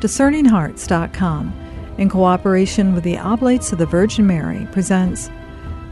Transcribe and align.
DiscerningHearts.com, 0.00 1.52
in 1.98 2.08
cooperation 2.08 2.94
with 2.94 3.04
the 3.04 3.18
Oblates 3.18 3.70
of 3.70 3.78
the 3.78 3.84
Virgin 3.84 4.26
Mary, 4.26 4.66
presents 4.72 5.28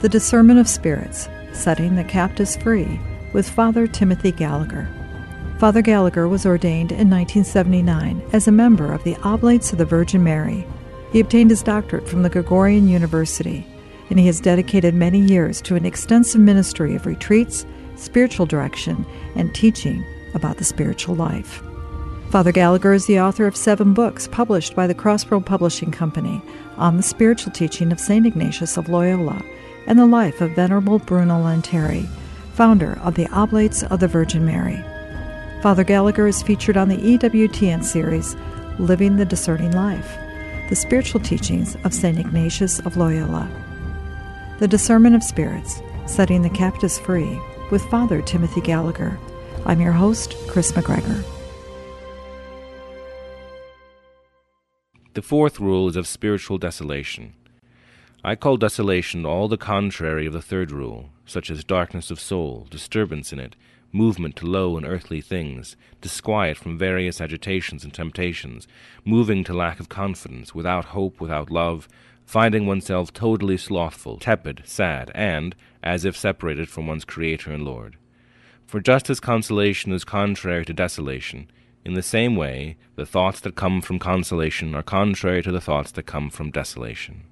The 0.00 0.08
Discernment 0.08 0.58
of 0.58 0.67
Spirits 0.67 1.29
Setting 1.53 1.95
the 1.95 2.04
Captives 2.04 2.57
Free 2.57 2.99
with 3.35 3.51
Father 3.51 3.87
Timothy 3.87 4.33
Gallagher. 4.33 4.89
Father 5.59 5.83
Gallagher 5.83 6.27
was 6.27 6.47
ordained 6.47 6.91
in 6.91 7.11
1979 7.11 8.23
as 8.33 8.49
a 8.49 8.53
member 8.53 8.95
of 8.95 9.05
the 9.05 9.17
Oblates 9.25 9.72
of 9.72 9.79
the 9.79 9.85
Virgin 9.85 10.25
Mary. 10.25 10.67
He 11.13 11.21
obtained 11.21 11.51
his 11.51 11.63
doctorate 11.63 12.09
from 12.09 12.22
the 12.22 12.31
Gregorian 12.31 12.88
University, 12.88 13.67
and 14.09 14.19
he 14.19 14.27
has 14.27 14.40
dedicated 14.40 14.95
many 14.95 15.19
years 15.19 15.61
to 15.63 15.77
an 15.77 15.85
extensive 15.85 16.41
ministry 16.41 16.95
of 16.95 17.05
retreats, 17.05 17.66
spiritual 17.97 18.47
direction, 18.47 19.05
and 19.34 19.55
teaching 19.55 20.02
about 20.33 20.56
the 20.56 20.65
spiritual 20.65 21.15
life. 21.15 21.62
Father 22.30 22.52
Gallagher 22.52 22.92
is 22.92 23.06
the 23.06 23.20
author 23.20 23.47
of 23.47 23.56
seven 23.56 23.95
books 23.95 24.28
published 24.28 24.77
by 24.77 24.87
the 24.87 24.95
Crossroad 24.95 25.46
Publishing 25.46 25.91
Company 25.91 26.42
on 26.77 26.98
the 26.98 27.02
spiritual 27.02 27.52
teaching 27.52 27.91
of 27.91 27.98
St. 27.98 28.27
Ignatius 28.27 28.77
of 28.77 28.91
Loyola 28.91 29.42
and 29.87 29.98
the 29.98 30.04
life 30.04 30.42
of 30.42 30.51
Venerable 30.51 30.98
Bruno 30.98 31.42
Lanteri, 31.42 32.06
founder 32.52 32.98
of 33.02 33.14
the 33.14 33.27
Oblates 33.28 33.82
of 33.82 34.01
the 34.01 34.09
Virgin 34.09 34.45
Mary. 34.45 34.77
Father 35.62 35.84
Gallagher 35.84 36.27
is 36.27 36.42
featured 36.42 36.77
on 36.77 36.91
the 36.91 36.98
EWTN 36.98 37.82
series 37.82 38.37
Living 38.79 39.16
the 39.16 39.24
Discerning 39.24 39.73
Life, 39.73 40.18
the 40.68 40.76
spiritual 40.76 41.20
teachings 41.20 41.79
of 41.84 41.95
St. 41.95 42.18
Ignatius 42.18 42.79
of 42.80 42.98
Loyola. 42.98 43.48
The 44.59 44.68
Discernment 44.68 45.16
of 45.16 45.24
Spirits, 45.24 45.80
Setting 46.04 46.42
the 46.42 46.51
Captives 46.51 46.98
Free, 46.98 47.40
with 47.70 47.82
Father 47.87 48.20
Timothy 48.20 48.60
Gallagher. 48.60 49.18
I'm 49.65 49.80
your 49.80 49.92
host, 49.92 50.37
Kris 50.48 50.73
McGregor. 50.73 51.24
The 55.18 55.22
fourth 55.22 55.58
rule 55.58 55.88
is 55.88 55.96
of 55.96 56.06
spiritual 56.06 56.58
desolation. 56.58 57.32
I 58.23 58.37
call 58.37 58.56
desolation 58.56 59.26
all 59.26 59.48
the 59.48 59.56
contrary 59.56 60.26
of 60.26 60.32
the 60.32 60.40
third 60.40 60.70
rule, 60.70 61.10
such 61.26 61.51
as 61.51 61.65
darkness 61.65 62.12
of 62.12 62.20
soul, 62.20 62.68
disturbance 62.70 63.32
in 63.32 63.40
it, 63.40 63.56
movement 63.90 64.37
to 64.37 64.47
low 64.47 64.77
and 64.77 64.87
earthly 64.87 65.20
things, 65.20 65.75
disquiet 66.01 66.56
from 66.56 66.78
various 66.78 67.20
agitations 67.20 67.83
and 67.83 67.93
temptations, 67.93 68.69
moving 69.05 69.43
to 69.43 69.53
lack 69.53 69.81
of 69.81 69.89
confidence, 69.89 70.55
without 70.55 70.84
hope, 70.95 71.21
without 71.21 71.50
love, 71.50 71.89
finding 72.25 72.65
oneself 72.65 73.12
totally 73.12 73.56
slothful, 73.56 74.19
tepid, 74.19 74.62
sad, 74.67 75.11
and, 75.17 75.56
as 75.83 76.05
if 76.05 76.17
separated 76.17 76.69
from 76.69 76.87
one's 76.87 77.05
Creator 77.05 77.50
and 77.50 77.65
Lord. 77.65 77.97
For 78.69 78.78
just 78.78 79.11
as 79.11 79.19
consolation 79.19 79.91
is 79.93 80.05
contrary 80.05 80.65
to 80.67 80.73
desolation, 80.73 81.50
in 81.84 81.95
the 81.95 82.03
same 82.03 82.37
way 82.37 82.77
the 82.97 83.07
thoughts 83.07 83.41
that 83.41 83.55
come 83.55 83.81
from 83.81 83.98
consolation 83.98 84.75
are 84.75 84.83
contrary 84.83 85.43
to 85.43 85.53
the 85.53 85.61
thoughts 85.61 85.91
that 85.93 86.05
come 86.05 86.31
from 86.31 86.51
desolation. 86.51 87.23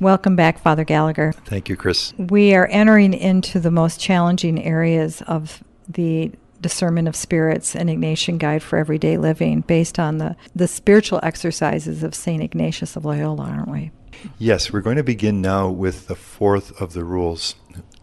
Welcome 0.00 0.34
back, 0.34 0.58
Father 0.58 0.84
Gallagher. 0.84 1.32
Thank 1.44 1.68
you, 1.68 1.76
Kris. 1.76 2.12
We 2.18 2.54
are 2.54 2.66
entering 2.66 3.14
into 3.14 3.60
the 3.60 3.70
most 3.70 4.00
challenging 4.00 4.60
areas 4.62 5.22
of 5.22 5.62
the 5.88 6.32
discernment 6.60 7.08
of 7.08 7.16
spirits 7.16 7.76
and 7.76 7.90
Ignatian 7.90 8.38
guide 8.38 8.62
for 8.62 8.78
everyday 8.78 9.16
living 9.16 9.60
based 9.62 9.98
on 9.98 10.18
the, 10.18 10.36
the 10.54 10.68
spiritual 10.68 11.20
exercises 11.22 12.02
of 12.02 12.14
St. 12.14 12.42
Ignatius 12.42 12.96
of 12.96 13.04
Loyola, 13.04 13.44
aren't 13.44 13.68
we? 13.68 13.90
Yes, 14.38 14.72
we're 14.72 14.80
going 14.80 14.96
to 14.96 15.02
begin 15.02 15.40
now 15.40 15.68
with 15.68 16.06
the 16.06 16.14
fourth 16.14 16.80
of 16.80 16.92
the 16.92 17.04
rules. 17.04 17.56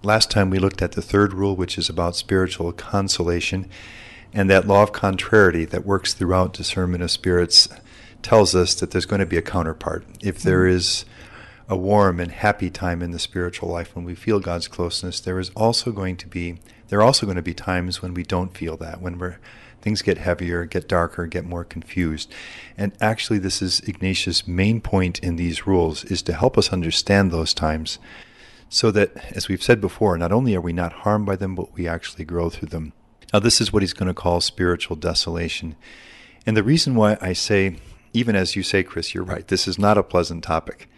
Last 0.04 0.30
time 0.30 0.50
we 0.50 0.60
looked 0.60 0.82
at 0.82 0.94
the 0.94 1.02
third 1.02 1.34
rule, 1.34 1.56
which 1.56 1.78
is 1.78 1.90
about 1.90 2.16
spiritual 2.16 2.72
consolation, 2.74 3.70
and 4.34 4.50
that 4.50 4.68
law 4.68 4.84
of 4.84 4.92
contrariety 4.92 5.66
that 5.66 5.86
works 5.86 6.14
throughout 6.14 6.54
discernment 6.54 7.04
of 7.04 7.12
spirits 7.12 7.68
tells 8.22 8.54
us 8.54 8.76
that 8.76 8.92
there's 8.92 9.06
going 9.06 9.20
to 9.20 9.26
be 9.26 9.38
a 9.38 9.42
counterpart. 9.42 10.06
If 10.22 10.40
there 10.40 10.64
mm-hmm. 10.64 10.76
a 11.70 11.78
warm 11.78 12.20
and 12.20 12.32
happy 12.32 12.70
time 12.70 13.02
in 13.02 13.12
the 13.12 13.20
spiritual 13.20 13.70
life 13.70 13.96
when 13.96 14.06
we 14.06 14.16
feel 14.16 14.40
God's 14.40 14.68
closeness, 14.68 15.20
there 15.20 15.40
is 15.40 15.50
also 15.52 15.92
going 15.92 16.18
to 16.18 16.28
be 16.28 16.60
there 16.90 17.00
are 17.00 17.04
also 17.04 17.28
going 17.28 17.36
to 17.36 17.44
be 17.44 17.54
times 17.54 18.02
when 18.02 18.16
we 18.16 18.24
don't 18.24 18.58
feel 18.58 18.76
that, 18.78 19.00
when 19.00 19.20
we're 19.20 19.38
things 19.82 20.02
get 20.02 20.18
heavier, 20.18 20.66
get 20.66 20.90
darker, 20.90 21.26
get 21.28 21.46
more 21.46 21.64
confused. 21.64 22.34
And 22.78 22.92
actually 23.00 23.40
this 23.40 23.62
is 23.62 23.80
Ignatius' 23.82 24.48
main 24.48 24.82
point 24.82 25.20
in 25.20 25.36
these 25.36 25.66
rules 25.66 26.04
is 26.06 26.22
to 26.24 26.34
help 26.34 26.58
us 26.58 26.74
understand 26.74 27.32
those 27.32 27.54
times 27.54 28.00
so 28.68 28.92
that 28.92 29.16
as 29.36 29.48
we've 29.48 29.64
said 29.64 29.80
before, 29.80 30.18
not 30.18 30.32
only 30.32 30.56
are 30.56 30.62
we 30.62 30.74
not 30.74 30.94
harmed 30.94 31.26
by 31.26 31.36
them, 31.36 31.56
but 31.56 31.74
we 31.74 31.88
actually 31.88 32.26
grow 32.26 32.50
through 32.50 32.68
them. 32.70 32.94
Now 33.34 33.40
this 33.40 33.62
is 33.62 33.72
what 33.72 33.84
he's 33.84 33.94
going 33.94 34.08
to 34.08 34.14
call 34.14 34.42
spiritual 34.42 34.96
desolation. 34.96 35.76
And 36.46 36.56
the 36.58 36.64
reason 36.64 36.96
why 36.96 37.18
I 37.22 37.34
say 37.34 37.78
even 38.14 38.36
as 38.36 38.56
you 38.56 38.64
say, 38.64 38.84
Kris, 38.84 39.14
you're 39.14 39.24
right. 39.24 39.48
This 39.48 39.68
is 39.68 39.78
not 39.78 39.98
a 39.98 40.04
pleasant 40.04 40.44
topic. 40.44 40.90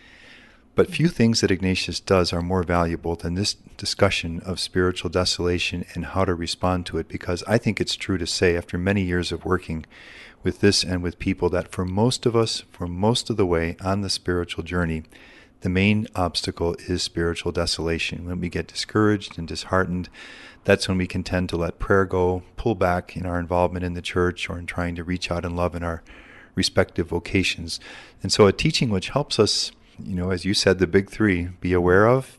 But 0.74 0.90
few 0.90 1.10
things 1.10 1.42
that 1.42 1.52
Ignatius 1.52 2.00
does 2.00 2.32
are 2.32 2.42
more 2.42 2.64
valuable 2.64 3.16
than 3.16 3.34
this 3.34 3.56
discussion 3.76 4.40
of 4.42 4.60
spiritual 4.60 5.10
desolation 5.10 5.86
and 5.94 6.06
how 6.06 6.24
to 6.24 6.34
respond 6.34 6.86
to 6.86 6.98
it, 6.98 7.10
because 7.10 7.44
I 7.46 7.58
think 7.58 7.82
it's 7.82 7.96
true 7.96 8.18
to 8.18 8.26
say, 8.26 8.56
after 8.56 8.78
many 8.78 9.02
years 9.02 9.34
of 9.34 9.44
working 9.44 9.86
with 10.44 10.62
this 10.62 10.84
and 10.84 11.04
with 11.04 11.20
people, 11.20 11.50
that 11.50 11.74
for 11.74 11.84
most 11.84 12.26
of 12.26 12.36
us, 12.36 12.64
for 12.72 12.88
most 12.88 13.30
of 13.30 13.36
the 13.36 13.46
way 13.46 13.76
on 13.84 14.02
the 14.02 14.10
spiritual 14.10 14.64
journey, 14.64 15.04
the 15.62 15.70
main 15.70 16.08
obstacle 16.16 16.76
is 16.88 17.04
spiritual 17.04 17.52
desolation. 17.52 18.26
When 18.26 18.40
we 18.40 18.50
get 18.50 18.68
discouraged 18.68 19.38
and 19.38 19.48
disheartened, 19.48 20.10
that's 20.64 20.88
when 20.88 20.98
we 20.98 21.08
can 21.08 21.24
tend 21.24 21.50
to 21.50 21.58
let 21.58 21.80
prayer 21.80 22.06
go, 22.06 22.44
pull 22.58 22.76
back 22.76 23.16
in 23.16 23.26
our 23.26 23.40
involvement 23.40 23.86
in 23.86 23.94
the 23.94 24.02
church 24.02 24.50
or 24.50 24.58
in 24.58 24.66
trying 24.66 24.96
to 24.96 25.04
reach 25.04 25.32
out 25.32 25.46
in 25.46 25.56
love 25.56 25.76
in 25.76 25.84
our 25.84 26.04
respective 26.56 27.08
vocations. 27.08 27.80
And 28.22 28.32
so, 28.32 28.46
a 28.48 28.54
teaching 28.54 28.90
which 28.90 29.10
helps 29.10 29.40
us 29.40 29.72
you 30.06 30.16
know, 30.16 30.32
as 30.32 30.46
you 30.46 30.54
said, 30.54 30.80
the 30.80 30.88
big 30.88 31.10
three 31.10 31.50
be 31.60 31.74
aware 31.74 32.08
of, 32.08 32.38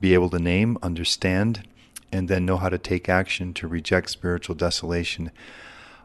be 0.00 0.14
able 0.14 0.30
to 0.30 0.38
name, 0.38 0.78
understand, 0.82 1.66
and 2.12 2.28
then 2.28 2.46
know 2.46 2.56
how 2.56 2.68
to 2.68 2.78
take 2.78 3.08
action 3.08 3.52
to 3.54 3.68
reject 3.68 4.10
spiritual 4.10 4.54
desolation. 4.54 5.30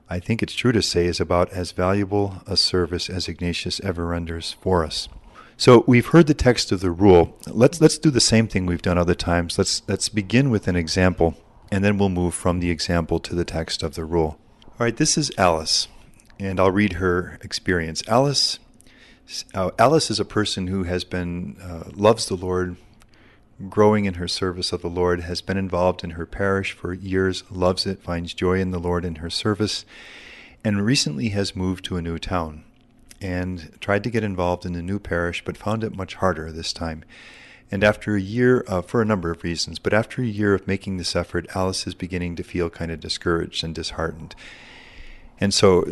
I 0.10 0.20
think 0.20 0.44
it's 0.44 0.56
true 0.56 0.72
to 0.72 0.82
say 0.82 1.06
is 1.06 1.20
about 1.20 1.52
as 1.52 1.72
valuable 1.72 2.42
a 2.46 2.58
service 2.58 3.10
as 3.10 3.28
Ignatius 3.28 3.80
ever 3.82 4.06
renders 4.08 4.56
for 4.62 4.84
us. 4.84 5.08
So 5.56 5.84
we've 5.88 6.08
heard 6.08 6.28
the 6.28 6.34
text 6.34 6.72
of 6.72 6.82
the 6.82 6.92
rule. 6.92 7.38
Let's 7.48 7.80
let's 7.80 7.98
do 7.98 8.10
the 8.10 8.20
same 8.20 8.48
thing 8.48 8.66
we've 8.66 8.82
done 8.82 8.98
other 8.98 9.16
times. 9.16 9.58
Let's 9.58 9.82
let's 9.88 10.10
begin 10.10 10.50
with 10.50 10.68
an 10.68 10.76
example 10.76 11.36
and 11.72 11.84
then 11.84 11.98
we'll 11.98 12.10
move 12.10 12.36
from 12.36 12.60
the 12.60 12.70
example 12.70 13.20
to 13.20 13.34
the 13.34 13.46
text 13.46 13.82
of 13.82 13.96
the 13.96 14.06
rule. 14.06 14.38
All 14.66 14.76
right, 14.78 14.96
this 14.96 15.18
is 15.18 15.32
Alice, 15.40 15.88
and 16.40 16.60
I'll 16.60 16.72
read 16.72 16.94
her 16.94 17.40
experience. 17.42 18.04
Alice 18.08 18.60
uh, 19.54 19.72
Alice 19.80 20.12
is 20.12 20.20
a 20.20 20.26
person 20.26 20.68
who 20.68 20.84
has 20.84 21.04
been 21.04 21.58
uh, 21.62 21.90
loves 21.94 22.28
the 22.28 22.36
Lord, 22.36 22.76
growing 23.70 24.06
in 24.06 24.16
her 24.16 24.28
service 24.28 24.72
of 24.74 24.82
the 24.82 24.90
Lord, 24.90 25.22
has 25.22 25.42
been 25.42 25.58
involved 25.58 26.04
in 26.04 26.12
her 26.12 26.26
parish 26.26 26.74
for 26.74 26.94
years, 26.94 27.44
loves 27.50 27.86
it, 27.86 28.04
finds 28.04 28.34
joy 28.34 28.60
in 28.60 28.72
the 28.72 28.80
Lord 28.80 29.06
in 29.06 29.16
her 29.16 29.30
service, 29.30 29.86
and 30.64 30.86
recently 30.86 31.30
has 31.30 31.56
moved 31.56 31.86
to 31.86 31.96
a 31.96 32.02
new 32.02 32.20
town 32.20 32.66
and 33.24 33.72
tried 33.80 34.04
to 34.04 34.10
get 34.10 34.24
involved 34.24 34.66
in 34.66 34.74
the 34.74 34.82
new 34.82 35.00
parish, 35.00 35.44
but 35.46 35.58
found 35.58 35.84
it 35.84 35.96
much 35.96 36.16
harder 36.16 36.52
this 36.52 36.74
time. 36.74 37.04
And 37.72 37.84
after 37.84 38.16
a 38.16 38.22
year, 38.22 38.64
uh, 38.68 38.82
for 38.82 39.02
a 39.02 39.06
number 39.06 39.32
of 39.32 39.44
reasons, 39.44 39.80
but 39.80 39.94
after 39.94 40.22
a 40.22 40.26
year 40.26 40.54
of 40.54 40.68
making 40.68 40.98
this 40.98 41.16
effort, 41.16 41.48
Alice 41.56 41.88
is 41.88 41.96
beginning 41.96 42.36
to 42.36 42.44
feel 42.44 42.70
kind 42.70 42.92
of 42.92 43.00
discouraged 43.00 43.64
and 43.64 43.74
disheartened. 43.74 44.36
And 45.40 45.54
so 45.54 45.86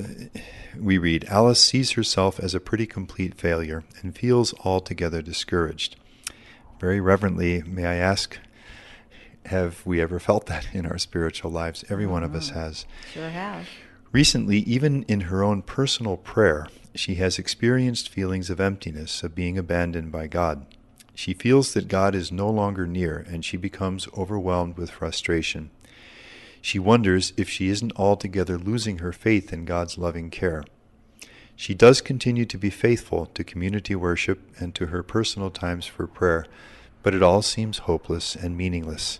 we 0.78 0.97
read 0.97 1.25
Alice 1.25 1.64
sees 1.64 1.92
herself 1.92 2.40
as 2.40 2.53
a 2.53 2.59
pretty 2.59 2.86
complete 2.86 3.36
failure 3.36 3.84
and 4.02 4.16
feels 4.16 4.53
altogether 4.63 5.22
discouraged. 5.22 5.96
Very 6.80 7.00
reverently, 7.00 7.63
may 7.63 7.86
I 7.86 7.96
ask, 7.96 8.38
have 9.46 9.86
we 9.86 10.02
ever 10.02 10.19
felt 10.19 10.46
that 10.48 10.68
in 10.74 10.86
our 10.86 10.98
spiritual 10.98 11.52
lives? 11.52 11.84
Every 11.90 12.06
one 12.06 12.24
of 12.24 12.36
us 12.36 12.50
mm-hmm. 12.50 12.59
has. 12.59 12.86
Sure 13.13 13.30
have. 13.30 13.68
Recently, 14.12 14.58
even 14.59 15.03
in 15.03 15.22
her 15.22 15.44
own 15.44 15.62
personal 15.62 16.18
prayer, 16.18 16.68
she 16.94 17.16
has 17.16 17.39
experienced 17.39 18.10
feelings 18.10 18.50
of 18.50 18.60
emptiness, 18.60 19.24
of 19.24 19.36
being 19.36 19.57
abandoned 19.57 20.12
by 20.12 20.27
God. 20.27 20.66
She 21.13 21.33
feels 21.33 21.74
that 21.74 21.88
God 21.88 22.16
is 22.16 22.31
no 22.31 22.50
longer 22.50 22.88
near, 22.88 23.25
and 23.30 23.44
she 23.44 23.57
becomes 23.57 24.07
overwhelmed 24.18 24.77
with 24.77 24.89
frustration. 24.89 25.69
She 26.62 26.80
wonders 26.80 27.33
if 27.38 27.50
she 27.50 27.69
isn't 27.69 27.94
altogether 27.95 28.57
losing 28.57 29.00
her 29.00 29.12
faith 29.12 29.51
in 29.51 29.66
God's 29.66 29.98
loving 29.98 30.30
care. 30.30 30.63
She 31.56 31.74
does 31.74 32.01
continue 32.01 32.45
to 32.45 32.57
be 32.57 32.69
faithful 32.69 33.27
to 33.27 33.44
community 33.44 33.95
worship 33.95 34.39
and 34.60 34.74
to 34.75 34.88
her 34.88 35.04
personal 35.04 35.50
times 35.50 35.86
for 35.86 36.07
prayer, 36.07 36.45
but 37.04 37.16
it 37.16 37.24
all 37.24 37.42
seems 37.42 37.80
hopeless 37.80 38.36
and 38.36 38.57
meaningless. 38.57 39.19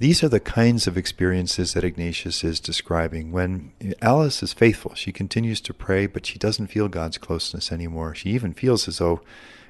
These 0.00 0.22
are 0.22 0.28
the 0.28 0.38
kinds 0.38 0.86
of 0.86 0.96
experiences 0.96 1.74
that 1.74 1.82
Ignatius 1.82 2.44
is 2.44 2.60
describing. 2.60 3.32
When 3.32 3.72
Alice 4.00 4.44
is 4.44 4.52
faithful, 4.52 4.94
she 4.94 5.10
continues 5.10 5.60
to 5.62 5.74
pray, 5.74 6.06
but 6.06 6.24
she 6.24 6.38
doesn't 6.38 6.68
feel 6.68 6.86
God's 6.86 7.18
closeness 7.18 7.72
anymore. 7.72 8.14
She 8.14 8.30
even 8.30 8.54
feels 8.54 8.86
as 8.86 8.98
though 8.98 9.20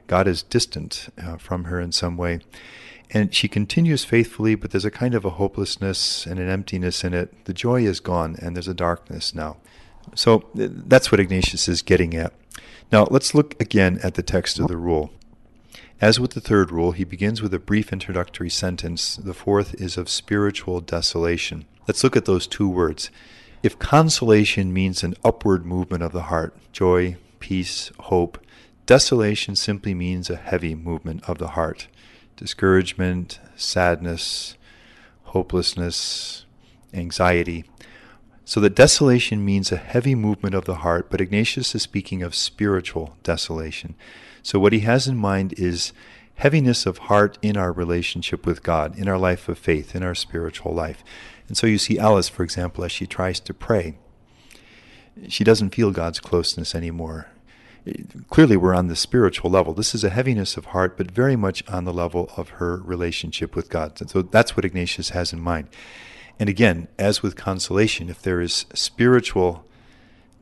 God 0.07 0.29
is 0.29 0.43
distant 0.43 1.09
uh, 1.23 1.39
from 1.39 1.65
her 1.65 1.81
in 1.81 1.93
some 1.93 2.19
way. 2.19 2.41
And 3.11 3.35
she 3.35 3.49
continues 3.49 4.05
faithfully, 4.05 4.55
but 4.55 4.71
there's 4.71 4.85
a 4.85 4.91
kind 4.91 5.15
of 5.15 5.25
a 5.25 5.31
hopelessness 5.31 6.27
and 6.27 6.39
an 6.39 6.51
emptiness 6.51 7.05
in 7.05 7.15
it. 7.15 7.47
The 7.47 7.55
joy 7.55 7.85
is 7.85 8.01
gone, 8.01 8.37
and 8.43 8.55
there's 8.55 8.69
a 8.69 8.75
darkness 8.75 9.35
now. 9.35 9.57
So 10.15 10.45
that's 10.55 11.11
what 11.11 11.21
Ignatius 11.21 11.69
is 11.69 11.81
getting 11.81 12.15
at. 12.15 12.35
Now 12.93 13.07
let's 13.11 13.35
look 13.35 13.59
again 13.61 13.99
at 14.03 14.15
the 14.15 14.23
text 14.23 14.59
of 14.59 14.69
the 14.69 14.77
rule. 14.77 15.11
As 16.01 16.21
with 16.21 16.31
the 16.31 16.41
third 16.41 16.71
rule, 16.71 16.93
he 16.93 17.03
begins 17.03 17.43
with 17.43 17.53
a 17.53 17.59
brief 17.59 17.93
introductory 17.93 18.51
sentence. 18.51 19.17
The 19.17 19.35
fourth 19.35 19.75
is 19.81 19.97
of 19.97 20.09
spiritual 20.09 20.81
desolation. 20.81 21.65
Let's 21.89 22.05
look 22.05 22.17
at 22.17 22.25
those 22.25 22.47
two 22.47 22.69
words. 22.69 23.11
If 23.65 23.81
consolation 23.81 24.73
means 24.73 25.03
an 25.03 25.17
upward 25.25 25.67
movement 25.67 26.05
of 26.05 26.13
the 26.13 26.23
heart, 26.23 26.57
joy, 26.71 27.17
peace, 27.41 27.91
hope, 27.99 28.39
desolation 28.87 29.57
simply 29.57 29.93
means 29.93 30.31
a 30.31 30.37
heavy 30.37 30.77
movement 30.77 31.29
of 31.29 31.39
the 31.39 31.49
heart. 31.49 31.89
Discouragement, 32.37 33.41
sadness, 33.57 34.57
hopelessness, 35.25 36.45
anxiety. 36.95 37.65
So 38.49 38.61
that 38.61 38.75
desolation 38.75 39.45
means 39.45 39.71
a 39.71 39.77
heavy 39.77 40.15
movement 40.15 40.55
of 40.55 40.65
the 40.65 40.77
heart, 40.77 41.11
but 41.11 41.21
Ignatius 41.21 41.75
is 41.75 41.83
speaking 41.83 42.23
of 42.23 42.35
spiritual 42.35 43.15
desolation. 43.23 43.95
So 44.43 44.59
what 44.59 44.73
he 44.73 44.81
has 44.81 45.07
in 45.07 45.19
mind 45.19 45.53
is 45.59 45.93
heaviness 46.37 46.87
of 46.87 46.97
heart 46.97 47.37
in 47.43 47.59
our 47.59 47.71
relationship 47.71 48.47
with 48.47 48.63
God, 48.63 48.99
in 48.99 49.07
our 49.07 49.19
life 49.19 49.51
of 49.51 49.59
faith, 49.59 49.95
in 49.95 50.03
our 50.03 50.15
spiritual 50.15 50.73
life. 50.73 51.05
And 51.47 51.59
so 51.59 51.67
you 51.67 51.77
see 51.77 51.99
Alice, 51.99 52.31
for 52.31 52.43
example, 52.43 52.85
as 52.85 52.91
she 52.91 53.07
tries 53.07 53.39
to 53.39 53.53
pray, 53.53 53.99
she 55.29 55.45
doesn't 55.45 55.75
feel 55.75 55.91
God's 55.91 56.19
closeness 56.19 56.75
anymore. 56.75 57.27
Clearly, 58.31 58.57
we're 58.57 58.75
on 58.75 58.89
the 58.89 58.97
spiritual 58.97 59.51
level. 59.51 59.75
This 59.75 59.95
is 59.95 60.05
a 60.05 60.09
heaviness 60.09 60.57
of 60.57 60.67
heart, 60.67 60.97
but 60.97 61.11
very 61.11 61.37
much 61.37 61.63
on 61.69 61.85
the 61.85 61.93
level 61.93 62.31
of 62.35 62.49
her 62.49 62.79
relationship 62.79 63.55
with 63.55 63.69
God. 63.69 63.99
So 64.09 64.23
that's 64.23 64.57
what 64.57 64.65
Ignatius 64.65 65.11
has 65.11 65.35
in 65.35 65.41
mind. 65.43 65.69
And 66.39 66.49
again, 66.49 66.89
as 66.99 67.23
with 67.23 67.37
consolation, 67.37 68.09
if 68.09 68.23
there 68.23 68.41
is 68.41 68.67
spiritual 68.73 69.65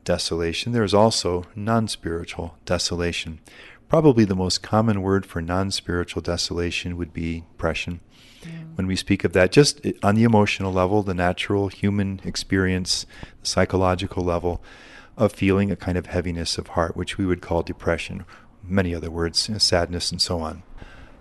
desolation, 0.04 0.72
there 0.72 0.84
is 0.84 0.94
also 0.94 1.44
non 1.54 1.88
spiritual 1.88 2.56
desolation. 2.64 3.40
Probably 3.88 4.24
the 4.24 4.34
most 4.34 4.62
common 4.62 5.00
word 5.02 5.24
for 5.24 5.40
non 5.40 5.70
spiritual 5.70 6.22
desolation 6.22 6.96
would 6.96 7.12
be 7.12 7.44
depression. 7.52 8.00
When 8.76 8.86
we 8.86 8.94
speak 8.94 9.24
of 9.24 9.32
that, 9.32 9.50
just 9.50 9.84
on 10.02 10.14
the 10.14 10.22
emotional 10.22 10.72
level, 10.72 11.02
the 11.02 11.14
natural 11.14 11.68
human 11.68 12.20
experience, 12.24 13.06
the 13.40 13.46
psychological 13.46 14.22
level 14.22 14.62
of 15.16 15.32
feeling 15.32 15.70
a 15.70 15.76
kind 15.76 15.96
of 15.98 16.06
heaviness 16.06 16.58
of 16.58 16.68
heart, 16.68 16.96
which 16.96 17.18
we 17.18 17.26
would 17.26 17.40
call 17.40 17.62
depression, 17.62 18.24
many 18.62 18.94
other 18.94 19.10
words, 19.10 19.50
sadness, 19.62 20.12
and 20.12 20.20
so 20.20 20.40
on. 20.40 20.62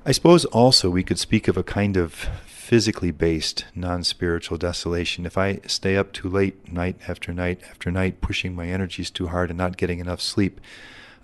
I 0.07 0.11
suppose 0.11 0.45
also 0.45 0.91
we 0.91 1.01
could 1.01 1.17
speak 1.17 1.47
of 1.47 1.57
a 1.57 1.63
kind 1.63 1.97
of 1.97 2.29
physically 2.45 3.09
based 3.09 3.65
non 3.73 4.03
spiritual 4.03 4.57
desolation. 4.57 5.25
If 5.25 5.35
I 5.35 5.61
stay 5.65 5.97
up 5.97 6.13
too 6.13 6.29
late 6.29 6.71
night 6.71 6.97
after 7.07 7.33
night 7.33 7.61
after 7.69 7.89
night, 7.89 8.21
pushing 8.21 8.55
my 8.55 8.67
energies 8.67 9.09
too 9.09 9.27
hard 9.27 9.49
and 9.49 9.57
not 9.57 9.77
getting 9.77 9.99
enough 9.99 10.21
sleep, 10.21 10.61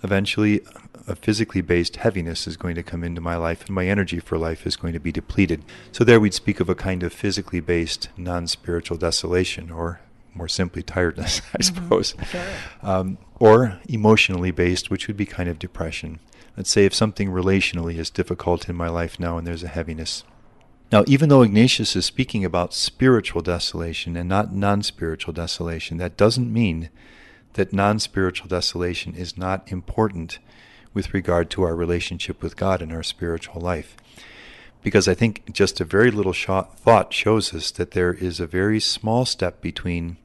eventually 0.01 0.61
a 1.07 1.15
physically 1.15 1.61
based 1.61 1.97
heaviness 1.97 2.47
is 2.47 2.57
going 2.57 2.73
to 2.73 2.81
come 2.81 3.03
into 3.03 3.21
my 3.21 3.35
life 3.35 3.65
and 3.67 3.75
my 3.75 3.85
energy 3.85 4.19
for 4.19 4.39
life 4.39 4.65
is 4.65 4.75
going 4.75 4.93
to 4.93 4.99
be 4.99 5.11
depleted. 5.11 5.63
So, 5.91 6.03
there 6.03 6.19
we'd 6.19 6.33
speak 6.33 6.59
of 6.59 6.67
a 6.67 6.75
kind 6.75 7.03
of 7.03 7.13
physically 7.13 7.59
based 7.59 8.09
non 8.17 8.47
spiritual 8.47 8.97
desolation, 8.97 9.69
or 9.69 10.01
more 10.33 10.47
simply, 10.47 10.81
tiredness, 10.81 11.41
I 11.53 11.57
mm-hmm. 11.57 11.61
suppose. 11.61 12.15
Sure. 12.31 12.45
Um, 12.81 13.19
or 13.39 13.79
emotionally 13.87 14.51
based, 14.51 14.89
which 14.89 15.07
would 15.07 15.17
be 15.17 15.27
kind 15.27 15.49
of 15.49 15.59
depression. 15.59 16.19
Let's 16.57 16.69
say 16.69 16.85
if 16.85 16.93
something 16.93 17.29
relationally 17.29 17.97
is 17.97 18.09
difficult 18.09 18.67
in 18.67 18.75
my 18.75 18.89
life 18.89 19.19
now 19.19 19.37
and 19.37 19.47
there's 19.47 19.63
a 19.63 19.69
heaviness. 19.69 20.23
Now, 20.91 21.05
even 21.07 21.29
though 21.29 21.41
Ignatius 21.41 21.95
is 21.95 22.05
speaking 22.05 22.43
about 22.43 22.73
spiritual 22.73 23.41
desolation 23.41 24.17
and 24.17 24.27
not 24.27 24.53
non 24.53 24.83
spiritual 24.83 25.33
desolation, 25.33 25.97
that 25.97 26.17
doesn't 26.17 26.51
mean 26.51 26.89
that 27.53 27.71
non 27.71 27.99
spiritual 27.99 28.49
desolation 28.49 29.15
is 29.15 29.37
not 29.37 29.71
important 29.71 30.39
with 30.93 31.13
regard 31.13 31.49
to 31.51 31.63
our 31.63 31.75
relationship 31.75 32.41
with 32.43 32.57
God 32.57 32.81
and 32.81 32.91
our 32.91 33.03
spiritual 33.03 33.61
life. 33.61 33.95
Because 34.83 35.07
I 35.07 35.13
think 35.13 35.53
just 35.53 35.79
a 35.79 35.85
very 35.85 36.11
little 36.11 36.33
thought 36.33 37.13
shows 37.13 37.53
us 37.53 37.71
that 37.71 37.91
there 37.91 38.13
is 38.13 38.41
a 38.41 38.47
very 38.47 38.79
small 38.79 39.25
step 39.25 39.61
between 39.61 40.17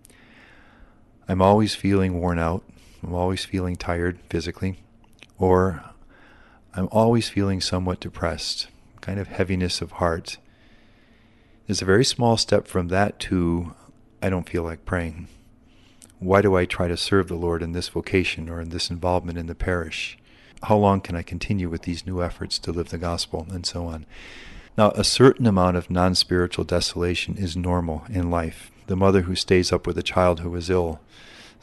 I'm 1.28 1.43
always 1.43 1.75
feeling 1.75 2.20
worn 2.20 2.38
out, 2.38 2.64
I'm 3.02 3.14
always 3.14 3.44
feeling 3.44 3.76
tired 3.76 4.19
physically, 4.31 4.78
or 5.38 5.84
I'm 6.76 6.88
always 6.93 7.28
feeling 7.28 7.61
somewhat 7.61 8.00
depressed, 8.00 8.69
kind 9.00 9.19
of 9.19 9.28
heaviness 9.28 9.81
of 9.81 9.93
heart 9.93 10.37
there's 11.67 11.82
a 11.82 11.87
very 11.87 12.05
small 12.05 12.37
step 12.37 12.69
from 12.69 12.88
that 12.88 13.19
to 13.19 13.75
I 14.23 14.31
don't 14.31 14.49
feel 14.49 14.62
like 14.62 14.84
praying. 14.84 15.26
Why 16.20 16.40
do 16.40 16.56
I 16.56 16.64
try 16.64 16.87
to 16.87 16.96
serve 16.96 17.26
the 17.26 17.34
Lord 17.34 17.61
in 17.61 17.73
this 17.73 17.88
vocation 17.88 18.49
or 18.49 18.61
in 18.61 18.69
this 18.69 18.88
involvement 18.88 19.37
in 19.37 19.46
the 19.46 19.55
parish? 19.55 20.17
How 20.62 20.76
long 20.76 21.00
can 21.00 21.17
I 21.17 21.23
continue 21.23 21.69
with 21.69 21.82
these 21.82 22.06
new 22.06 22.23
efforts 22.23 22.58
to 22.61 22.73
live 22.73 22.90
the 22.90 22.99
gospel 22.99 23.46
and 23.50 23.67
so 23.67 23.87
on? 23.87 24.06
Now, 24.78 24.90
a 24.93 25.02
certain 25.02 25.46
amount 25.46 25.76
of 25.76 25.90
non 25.90 26.14
spiritual 26.14 26.64
desolation 26.64 27.37
is 27.37 27.56
normal 27.56 28.05
in 28.08 28.31
life. 28.31 28.70
The 28.87 28.96
mother 28.96 29.23
who 29.23 29.34
stays 29.34 29.73
up 29.73 29.87
with 29.88 29.99
a 29.99 30.05
child 30.05 30.40
who 30.40 30.55
is 30.55 30.70
ill 30.70 31.00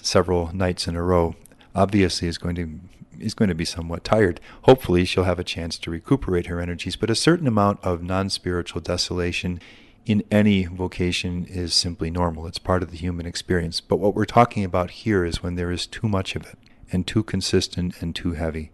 several 0.02 0.54
nights 0.54 0.86
in 0.86 0.98
a 0.98 1.02
row 1.02 1.36
obviously 1.74 2.28
is 2.28 2.38
going 2.38 2.56
to 2.56 2.80
is 3.20 3.34
going 3.34 3.50
to 3.50 3.56
be 3.56 3.66
somewhat 3.66 4.04
tired. 4.04 4.40
Hopefully, 4.64 5.06
she'll 5.06 5.24
have 5.24 5.40
a 5.40 5.44
chance 5.44 5.78
to 5.80 5.92
recuperate 5.92 6.48
her 6.48 6.60
energies, 6.60 6.96
but 6.96 7.10
a 7.10 7.16
certain 7.16 7.48
amount 7.48 7.80
of 7.84 8.04
non 8.04 8.30
spiritual 8.30 8.82
desolation 8.82 9.60
in 10.06 10.24
any 10.30 10.66
vocation 10.66 11.46
is 11.46 11.74
simply 11.74 12.12
normal. 12.12 12.48
It's 12.48 12.60
part 12.60 12.84
of 12.84 12.92
the 12.92 12.98
human 12.98 13.26
experience. 13.26 13.80
But 13.80 13.98
what 13.98 14.16
we're 14.16 14.26
talking 14.26 14.64
about 14.64 14.92
here 14.92 15.24
is 15.24 15.42
when 15.42 15.56
there 15.56 15.72
is 15.72 15.88
too 15.88 16.08
much 16.08 16.36
of 16.36 16.46
it 16.46 16.58
and 16.92 17.08
too 17.08 17.24
consistent 17.24 18.02
and 18.02 18.16
too 18.16 18.34
heavy. 18.34 18.72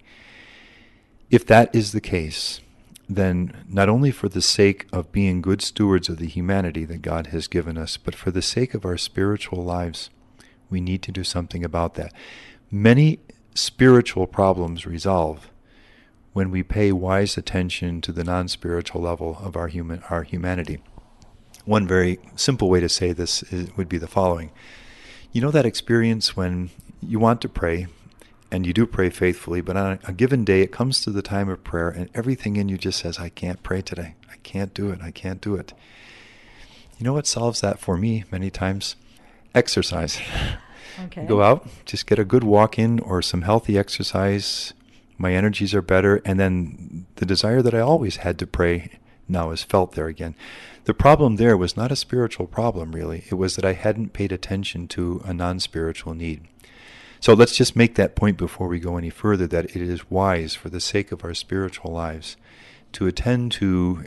If 1.29 1.45
that 1.45 1.73
is 1.73 1.91
the 1.91 2.01
case, 2.01 2.61
then 3.07 3.65
not 3.67 3.89
only 3.89 4.11
for 4.11 4.29
the 4.29 4.41
sake 4.41 4.87
of 4.91 5.11
being 5.11 5.41
good 5.41 5.61
stewards 5.61 6.09
of 6.09 6.17
the 6.17 6.27
humanity 6.27 6.85
that 6.85 7.01
God 7.01 7.27
has 7.27 7.47
given 7.47 7.77
us, 7.77 7.97
but 7.97 8.15
for 8.15 8.31
the 8.31 8.41
sake 8.41 8.73
of 8.73 8.85
our 8.85 8.97
spiritual 8.97 9.63
lives, 9.63 10.09
we 10.69 10.81
need 10.81 11.01
to 11.03 11.11
do 11.11 11.23
something 11.23 11.63
about 11.63 11.95
that. 11.95 12.13
Many 12.71 13.19
spiritual 13.59 14.25
problems 14.25 14.85
resolve 14.85 15.49
when 16.31 16.49
we 16.49 16.63
pay 16.63 16.91
wise 16.91 17.37
attention 17.37 17.99
to 17.99 18.13
the 18.13 18.23
non-spiritual 18.23 19.01
level 19.01 19.37
of 19.41 19.57
our 19.57 19.67
human 19.67 20.01
our 20.09 20.23
humanity. 20.23 20.79
One 21.65 21.85
very 21.85 22.19
simple 22.35 22.69
way 22.69 22.79
to 22.79 22.89
say 22.89 23.11
this 23.11 23.43
is, 23.43 23.75
would 23.75 23.89
be 23.89 23.97
the 23.97 24.07
following. 24.07 24.51
You 25.33 25.41
know 25.41 25.51
that 25.51 25.65
experience 25.65 26.37
when 26.37 26.69
you 27.01 27.19
want 27.19 27.41
to 27.41 27.49
pray 27.49 27.87
and 28.49 28.65
you 28.65 28.73
do 28.73 28.87
pray 28.87 29.09
faithfully, 29.09 29.61
but 29.61 29.75
on 29.75 29.99
a 30.05 30.13
given 30.13 30.45
day 30.45 30.61
it 30.61 30.71
comes 30.71 31.01
to 31.01 31.11
the 31.11 31.21
time 31.21 31.49
of 31.49 31.63
prayer 31.63 31.89
and 31.89 32.09
everything 32.15 32.55
in 32.55 32.69
you 32.69 32.77
just 32.77 32.99
says, 32.99 33.19
I 33.19 33.29
can't 33.29 33.61
pray 33.61 33.81
today. 33.81 34.15
I 34.31 34.37
can't 34.37 34.73
do 34.73 34.89
it. 34.89 35.01
I 35.01 35.11
can't 35.11 35.41
do 35.41 35.55
it. 35.55 35.73
You 36.97 37.03
know 37.03 37.13
what 37.13 37.27
solves 37.27 37.61
that 37.61 37.79
for 37.79 37.97
me 37.97 38.23
many 38.31 38.49
times? 38.49 38.95
Exercise. 39.53 40.19
Okay. 41.05 41.25
Go 41.25 41.41
out, 41.41 41.67
just 41.85 42.07
get 42.07 42.19
a 42.19 42.25
good 42.25 42.43
walk 42.43 42.77
in 42.77 42.99
or 42.99 43.21
some 43.21 43.43
healthy 43.43 43.77
exercise. 43.77 44.73
My 45.17 45.33
energies 45.33 45.73
are 45.73 45.81
better. 45.81 46.21
And 46.25 46.39
then 46.39 47.05
the 47.15 47.25
desire 47.25 47.61
that 47.61 47.73
I 47.73 47.79
always 47.79 48.17
had 48.17 48.39
to 48.39 48.47
pray 48.47 48.91
now 49.27 49.51
is 49.51 49.63
felt 49.63 49.93
there 49.93 50.07
again. 50.07 50.35
The 50.85 50.93
problem 50.93 51.35
there 51.35 51.57
was 51.57 51.77
not 51.77 51.91
a 51.91 51.95
spiritual 51.95 52.47
problem, 52.47 52.93
really. 52.93 53.25
It 53.29 53.35
was 53.35 53.55
that 53.55 53.65
I 53.65 53.73
hadn't 53.73 54.13
paid 54.13 54.31
attention 54.31 54.87
to 54.89 55.21
a 55.23 55.33
non 55.33 55.59
spiritual 55.59 56.13
need. 56.13 56.47
So 57.19 57.33
let's 57.33 57.55
just 57.55 57.75
make 57.75 57.95
that 57.95 58.15
point 58.15 58.37
before 58.37 58.67
we 58.67 58.79
go 58.79 58.97
any 58.97 59.09
further 59.09 59.45
that 59.47 59.65
it 59.65 59.81
is 59.81 60.09
wise, 60.09 60.55
for 60.55 60.69
the 60.69 60.79
sake 60.79 61.11
of 61.11 61.23
our 61.23 61.33
spiritual 61.33 61.91
lives, 61.91 62.37
to 62.93 63.07
attend 63.07 63.51
to 63.53 64.05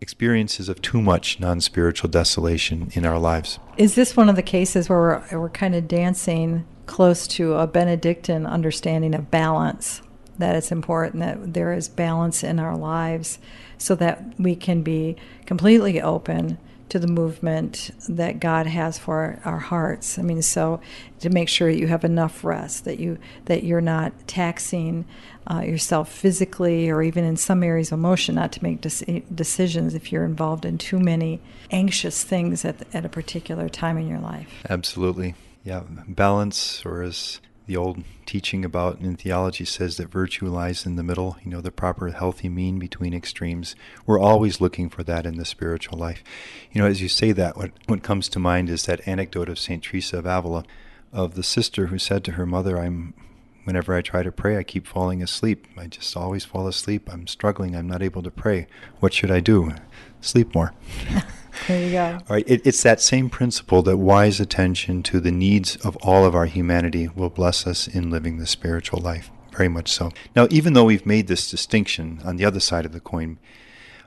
experiences 0.00 0.68
of 0.68 0.80
too 0.82 1.00
much 1.00 1.40
non 1.40 1.60
spiritual 1.60 2.10
desolation 2.10 2.90
in 2.94 3.04
our 3.04 3.18
lives. 3.18 3.58
Is 3.76 3.94
this 3.94 4.16
one 4.16 4.28
of 4.28 4.36
the 4.36 4.42
cases 4.42 4.88
where 4.88 5.24
we're, 5.30 5.38
we're 5.38 5.50
kind 5.50 5.74
of 5.74 5.88
dancing 5.88 6.66
close 6.86 7.26
to 7.28 7.54
a 7.54 7.66
Benedictine 7.66 8.46
understanding 8.46 9.14
of 9.14 9.30
balance? 9.30 10.02
That 10.38 10.54
it's 10.54 10.70
important 10.70 11.20
that 11.20 11.54
there 11.54 11.72
is 11.72 11.88
balance 11.88 12.44
in 12.44 12.60
our 12.60 12.76
lives 12.76 13.38
so 13.76 13.94
that 13.96 14.38
we 14.38 14.54
can 14.54 14.82
be 14.82 15.16
completely 15.46 16.00
open 16.00 16.58
to 16.88 16.98
the 16.98 17.06
movement 17.06 17.90
that 18.08 18.40
God 18.40 18.66
has 18.66 18.98
for 18.98 19.40
our 19.44 19.58
hearts. 19.58 20.18
I 20.18 20.22
mean, 20.22 20.42
so 20.42 20.80
to 21.20 21.30
make 21.30 21.48
sure 21.48 21.68
you 21.68 21.86
have 21.86 22.04
enough 22.04 22.44
rest, 22.44 22.84
that 22.84 22.98
you 22.98 23.18
that 23.44 23.64
you're 23.64 23.80
not 23.80 24.12
taxing 24.26 25.04
uh, 25.50 25.60
yourself 25.60 26.10
physically 26.10 26.90
or 26.90 27.02
even 27.02 27.24
in 27.24 27.36
some 27.36 27.62
areas 27.62 27.92
of 27.92 27.98
emotion, 27.98 28.34
not 28.34 28.52
to 28.52 28.62
make 28.62 28.80
decisions 28.80 29.94
if 29.94 30.12
you're 30.12 30.24
involved 30.24 30.64
in 30.64 30.78
too 30.78 30.98
many 30.98 31.40
anxious 31.70 32.22
things 32.22 32.64
at, 32.64 32.76
at 32.94 33.04
a 33.04 33.08
particular 33.08 33.68
time 33.68 33.98
in 33.98 34.08
your 34.08 34.20
life. 34.20 34.48
Absolutely, 34.68 35.34
yeah. 35.64 35.82
Balance, 36.06 36.84
or 36.84 37.02
as 37.02 37.40
the 37.68 37.76
old 37.76 38.02
teaching 38.24 38.64
about 38.64 38.98
in 39.00 39.14
theology 39.14 39.64
says 39.64 39.98
that 39.98 40.08
virtue 40.08 40.46
lies 40.46 40.86
in 40.86 40.96
the 40.96 41.02
middle, 41.02 41.36
you 41.44 41.50
know, 41.50 41.60
the 41.60 41.70
proper 41.70 42.08
healthy 42.08 42.48
mean 42.48 42.78
between 42.78 43.12
extremes. 43.12 43.76
We're 44.06 44.18
always 44.18 44.58
looking 44.60 44.88
for 44.88 45.02
that 45.04 45.26
in 45.26 45.36
the 45.36 45.44
spiritual 45.44 45.98
life. 45.98 46.24
You 46.72 46.80
know, 46.80 46.88
as 46.88 47.02
you 47.02 47.08
say 47.08 47.30
that, 47.32 47.58
what, 47.58 47.72
what 47.86 48.02
comes 48.02 48.30
to 48.30 48.38
mind 48.38 48.70
is 48.70 48.86
that 48.86 49.06
anecdote 49.06 49.50
of 49.50 49.58
St. 49.58 49.82
Teresa 49.82 50.18
of 50.18 50.26
Avila, 50.26 50.64
of 51.12 51.34
the 51.34 51.42
sister 51.42 51.88
who 51.88 51.98
said 51.98 52.24
to 52.24 52.32
her 52.32 52.46
mother, 52.46 52.78
I'm 52.78 53.12
whenever 53.68 53.94
I 53.94 54.00
try 54.00 54.22
to 54.22 54.32
pray, 54.32 54.56
I 54.56 54.62
keep 54.62 54.86
falling 54.86 55.22
asleep. 55.22 55.66
I 55.76 55.88
just 55.88 56.16
always 56.16 56.42
fall 56.42 56.66
asleep. 56.66 57.06
I'm 57.12 57.26
struggling. 57.26 57.76
I'm 57.76 57.86
not 57.86 58.02
able 58.02 58.22
to 58.22 58.30
pray. 58.30 58.66
What 59.00 59.12
should 59.12 59.30
I 59.30 59.40
do? 59.40 59.74
Sleep 60.22 60.54
more. 60.54 60.72
there 61.68 61.84
you 61.84 61.92
go. 61.92 62.18
All 62.30 62.36
right. 62.36 62.48
It, 62.48 62.66
it's 62.66 62.82
that 62.82 63.02
same 63.02 63.28
principle 63.28 63.82
that 63.82 63.98
wise 63.98 64.40
attention 64.40 65.02
to 65.02 65.20
the 65.20 65.30
needs 65.30 65.76
of 65.84 65.96
all 65.96 66.24
of 66.24 66.34
our 66.34 66.46
humanity 66.46 67.08
will 67.08 67.28
bless 67.28 67.66
us 67.66 67.86
in 67.86 68.10
living 68.10 68.38
the 68.38 68.46
spiritual 68.46 69.02
life. 69.02 69.30
Very 69.52 69.68
much 69.68 69.92
so. 69.92 70.12
Now, 70.34 70.48
even 70.48 70.72
though 70.72 70.86
we've 70.86 71.04
made 71.04 71.26
this 71.26 71.50
distinction 71.50 72.22
on 72.24 72.36
the 72.36 72.46
other 72.46 72.60
side 72.60 72.86
of 72.86 72.92
the 72.92 73.00
coin, 73.00 73.36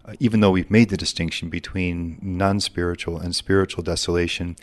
uh, 0.04 0.14
even 0.20 0.40
though 0.40 0.50
we've 0.50 0.72
made 0.72 0.90
the 0.90 0.98
distinction 0.98 1.52
between 1.52 2.18
non 2.20 2.62
spiritual 2.62 3.20
and 3.20 3.36
spiritual 3.36 3.84
desolation, 3.84 4.56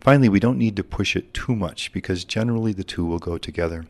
finally, 0.00 0.28
we 0.28 0.40
don't 0.40 0.58
need 0.58 0.74
to 0.74 0.82
push 0.82 1.14
it 1.14 1.32
too 1.32 1.54
much 1.54 1.92
because 1.92 2.24
generally 2.24 2.72
the 2.72 2.82
two 2.82 3.06
will 3.06 3.20
go 3.20 3.38
together. 3.38 3.86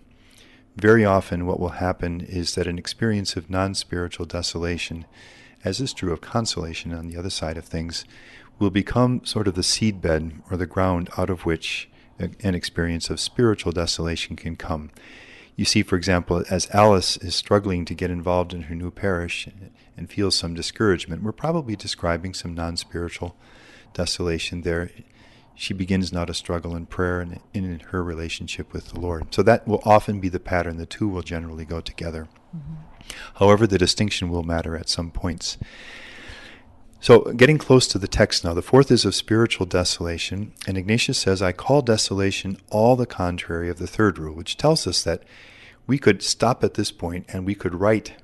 Very 0.76 1.04
often, 1.04 1.46
what 1.46 1.60
will 1.60 1.70
happen 1.70 2.20
is 2.22 2.54
that 2.54 2.66
an 2.66 2.78
experience 2.78 3.36
of 3.36 3.50
non 3.50 3.74
spiritual 3.74 4.24
desolation, 4.24 5.04
as 5.64 5.80
is 5.80 5.92
true 5.92 6.12
of 6.12 6.20
consolation 6.20 6.92
on 6.92 7.08
the 7.08 7.16
other 7.16 7.30
side 7.30 7.56
of 7.58 7.64
things, 7.64 8.04
will 8.58 8.70
become 8.70 9.24
sort 9.24 9.48
of 9.48 9.54
the 9.54 9.62
seedbed 9.62 10.40
or 10.50 10.56
the 10.56 10.66
ground 10.66 11.10
out 11.18 11.28
of 11.28 11.44
which 11.44 11.90
an 12.18 12.54
experience 12.54 13.10
of 13.10 13.20
spiritual 13.20 13.72
desolation 13.72 14.36
can 14.36 14.56
come. 14.56 14.90
You 15.56 15.64
see, 15.64 15.82
for 15.82 15.96
example, 15.96 16.44
as 16.48 16.70
Alice 16.70 17.16
is 17.18 17.34
struggling 17.34 17.84
to 17.84 17.94
get 17.94 18.10
involved 18.10 18.54
in 18.54 18.62
her 18.62 18.74
new 18.74 18.90
parish 18.90 19.48
and 19.96 20.10
feels 20.10 20.34
some 20.34 20.54
discouragement, 20.54 21.22
we're 21.22 21.32
probably 21.32 21.76
describing 21.76 22.32
some 22.32 22.54
non 22.54 22.76
spiritual 22.76 23.36
desolation 23.92 24.62
there. 24.62 24.90
She 25.54 25.75
begins 25.75 26.12
now 26.12 26.25
to 26.25 26.35
struggle 26.35 26.75
in 26.75 26.87
prayer 26.87 27.21
and 27.21 27.40
in 27.52 27.80
her 27.90 28.02
relationship 28.02 28.73
with 28.73 28.88
the 28.88 29.00
Lord. 29.00 29.35
So 29.35 29.42
that 29.42 29.66
will 29.66 29.82
often 29.85 30.18
be 30.18 30.28
the 30.28 30.40
pattern. 30.40 30.78
The 30.78 30.87
two 30.87 31.09
will 31.09 31.23
generally 31.23 31.64
go 31.64 31.80
together. 31.80 32.28
Mm-hmm. 32.56 32.75
However, 33.35 33.66
the 33.66 33.78
distinction 33.78 34.28
will 34.28 34.42
matter 34.42 34.76
at 34.76 34.88
some 34.88 35.11
points. 35.11 35.59
So, 37.00 37.32
getting 37.32 37.59
close 37.59 37.88
to 37.88 37.99
the 37.99 38.06
text 38.06 38.44
now, 38.44 38.54
the 38.54 38.62
fourth 38.62 38.88
is 38.92 39.04
of 39.04 39.16
spiritual 39.16 39.66
desolation, 39.66 40.52
and 40.68 40.78
Ignatius 40.78 41.18
says, 41.18 41.42
I 41.42 41.50
call 41.50 41.82
desolation 41.82 42.59
all 42.71 42.94
the 42.94 43.06
contrary 43.06 43.68
of 43.68 43.78
the 43.78 43.88
third 43.88 44.21
rule, 44.21 44.37
which 44.37 44.56
tells 44.56 44.87
us 44.87 45.02
that 45.02 45.25
we 45.88 45.99
could 45.99 46.23
stop 46.23 46.62
at 46.62 46.75
this 46.75 46.92
point 46.92 47.26
and 47.28 47.44
we 47.44 47.56
could 47.56 47.75
write 47.75 48.21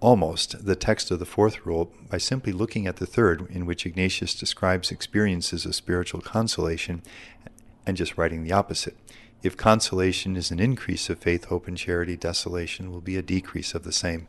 almost 0.00 0.64
the 0.64 0.76
text 0.76 1.10
of 1.10 1.18
the 1.18 1.26
fourth 1.26 1.66
rule 1.66 1.92
by 2.08 2.18
simply 2.18 2.52
looking 2.52 2.86
at 2.86 2.96
the 2.96 3.06
third, 3.06 3.48
in 3.50 3.66
which 3.66 3.86
Ignatius 3.86 4.34
describes 4.34 4.90
experiences 4.90 5.66
of 5.66 5.74
spiritual 5.74 6.20
consolation, 6.20 7.02
and 7.86 7.96
just 7.96 8.16
writing 8.16 8.44
the 8.44 8.52
opposite. 8.52 8.96
If 9.42 9.56
consolation 9.56 10.36
is 10.36 10.50
an 10.50 10.60
increase 10.60 11.08
of 11.08 11.18
faith, 11.18 11.44
hope, 11.46 11.68
and 11.68 11.76
charity, 11.76 12.16
desolation 12.16 12.90
will 12.90 13.00
be 13.00 13.16
a 13.16 13.22
decrease 13.22 13.74
of 13.74 13.84
the 13.84 13.92
same. 13.92 14.26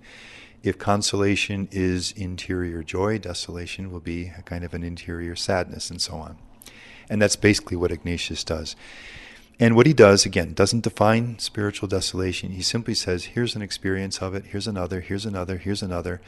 If 0.61 0.77
consolation 0.77 1.67
is 1.71 2.11
interior 2.11 2.83
joy, 2.83 3.17
desolation 3.17 3.91
will 3.91 4.01
be 4.01 4.31
a 4.37 4.41
kind 4.43 4.63
of 4.63 4.73
an 4.73 4.83
interior 4.83 5.35
sadness, 5.35 5.89
and 5.89 6.01
so 6.01 6.15
on. 6.15 6.37
And 7.09 7.21
that's 7.21 7.35
basically 7.35 7.77
what 7.77 7.91
Ignatius 7.91 8.43
does. 8.43 8.75
And 9.61 9.75
what 9.75 9.85
he 9.85 9.93
does, 9.93 10.25
again, 10.25 10.53
doesn't 10.53 10.83
define 10.83 11.37
spiritual 11.37 11.89
desolation. 11.89 12.51
He 12.51 12.61
simply 12.61 12.93
says, 12.93 13.25
here's 13.25 13.57
an 13.57 13.61
experience 13.61 14.19
of 14.19 14.33
it, 14.33 14.45
here's 14.45 14.67
another, 14.67 15.01
here's 15.01 15.25
another, 15.25 15.57
here's 15.57 15.83
another, 15.83 16.21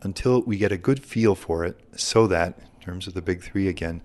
until 0.00 0.40
we 0.40 0.56
get 0.56 0.72
a 0.72 0.78
good 0.78 1.04
feel 1.04 1.34
for 1.34 1.66
it, 1.66 1.78
so 1.96 2.26
that, 2.28 2.58
in 2.58 2.84
terms 2.84 3.06
of 3.06 3.12
the 3.12 3.20
big 3.20 3.42
three 3.42 3.68
again, 3.68 4.00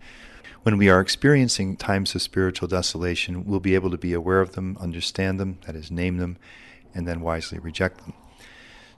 when 0.63 0.77
we 0.77 0.89
are 0.89 0.99
experiencing 0.99 1.77
times 1.77 2.13
of 2.13 2.21
spiritual 2.21 2.67
desolation, 2.67 3.45
we'll 3.45 3.61
be 3.61 3.75
able 3.75 3.91
to 3.91 3.97
be 3.97 4.13
aware 4.13 4.41
of 4.41 4.53
them, 4.53 4.77
understand 4.81 5.39
them, 5.39 5.59
that 5.65 5.75
is, 5.75 5.89
name 5.89 6.17
them, 6.17 6.37
and 6.93 7.07
then 7.07 7.21
wisely 7.21 7.59
reject 7.59 7.99
them. 7.99 8.13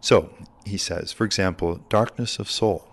So, 0.01 0.33
he 0.65 0.77
says, 0.77 1.11
for 1.11 1.25
example, 1.25 1.85
darkness 1.89 2.39
of 2.39 2.49
soul. 2.49 2.87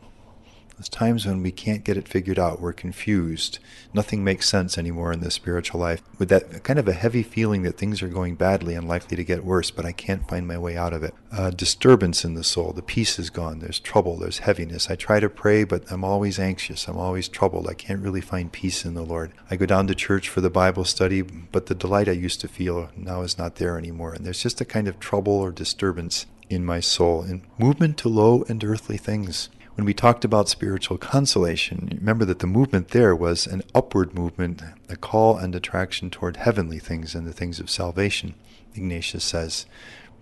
There's 0.83 0.89
times 0.89 1.27
when 1.27 1.45
we 1.45 1.53
can't 1.53 1.85
get 1.85 1.97
it 1.97 2.09
figured 2.09 2.41
out. 2.41 2.61
We're 2.61 2.73
confused. 2.73 3.61
Nothing 3.95 4.25
makes 4.25 4.49
sense 4.49 4.77
anymore 4.77 5.13
in 5.13 5.21
the 5.21 5.31
spiritual 5.31 5.79
life. 5.79 6.03
With 6.19 6.29
that 6.31 6.65
kind 6.65 6.77
of 6.77 6.89
a 6.89 6.93
heavy 6.93 7.23
feeling 7.23 7.63
that 7.63 7.79
things 7.79 8.03
are 8.03 8.09
going 8.09 8.35
badly 8.35 8.75
and 8.75 8.89
likely 8.89 9.17
to 9.17 9.23
get 9.23 9.45
worse, 9.45 9.71
but 9.71 9.85
I 9.85 9.93
can't 9.93 10.29
find 10.29 10.45
my 10.45 10.59
way 10.59 10.77
out 10.77 10.93
of 10.93 11.05
it. 11.05 11.15
Uh, 11.31 11.51
disturbance 11.51 12.25
in 12.25 12.35
the 12.35 12.43
soul. 12.43 12.73
The 12.73 12.83
peace 12.83 13.17
is 13.21 13.31
gone. 13.31 13.61
There's 13.61 13.79
trouble. 13.79 14.17
There's 14.17 14.39
heaviness. 14.39 14.91
I 14.91 14.97
try 14.97 15.21
to 15.21 15.31
pray, 15.31 15.63
but 15.63 15.85
I'm 15.89 16.03
always 16.03 16.41
anxious. 16.41 16.89
I'm 16.89 16.99
always 16.99 17.29
troubled. 17.29 17.69
I 17.69 17.75
can't 17.75 18.03
really 18.03 18.21
find 18.21 18.51
peace 18.51 18.85
in 18.85 18.95
the 18.95 19.05
Lord. 19.05 19.31
I 19.49 19.55
go 19.55 19.67
down 19.67 19.87
to 19.87 19.95
church 19.95 20.29
for 20.29 20.41
the 20.41 20.51
Bible 20.51 20.85
study, 20.85 21.23
but 21.23 21.67
the 21.67 21.77
delight 21.77 22.09
I 22.09 22.13
used 22.27 22.41
to 22.41 22.49
feel 22.49 22.91
now 22.97 23.23
is 23.23 23.39
not 23.39 23.55
there 23.55 23.79
anymore. 23.79 24.15
And 24.15 24.27
there's 24.27 24.43
just 24.43 24.61
a 24.61 24.65
kind 24.65 24.89
of 24.89 24.99
trouble 24.99 25.35
or 25.35 25.53
disturbance 25.53 26.27
in 26.51 26.65
my 26.65 26.81
soul 26.81 27.23
and 27.23 27.43
movement 27.57 27.99
to 27.99 28.09
low 28.09 28.45
and 28.49 28.65
earthly 28.65 28.97
things 28.97 29.49
when 29.75 29.87
we 29.87 29.95
talked 29.95 30.25
about 30.25 30.49
spiritual 30.49 30.99
consolation, 30.99 31.97
remember 31.99 32.25
that 32.27 32.41
the 32.41 32.47
movement 32.47 32.89
there 32.89 33.17
was 33.17 33.47
an 33.47 33.63
upward 33.75 34.15
movement, 34.15 34.63
a 34.89 34.97
call 34.97 35.39
and 35.39 35.55
attraction 35.55 36.11
toward 36.11 36.37
heavenly 36.37 36.79
things 36.79 37.15
and 37.15 37.27
the 37.27 37.33
things 37.33 37.59
of 37.59 37.71
salvation. 37.71 38.35
Ignatius 38.75 39.25
says, 39.25 39.67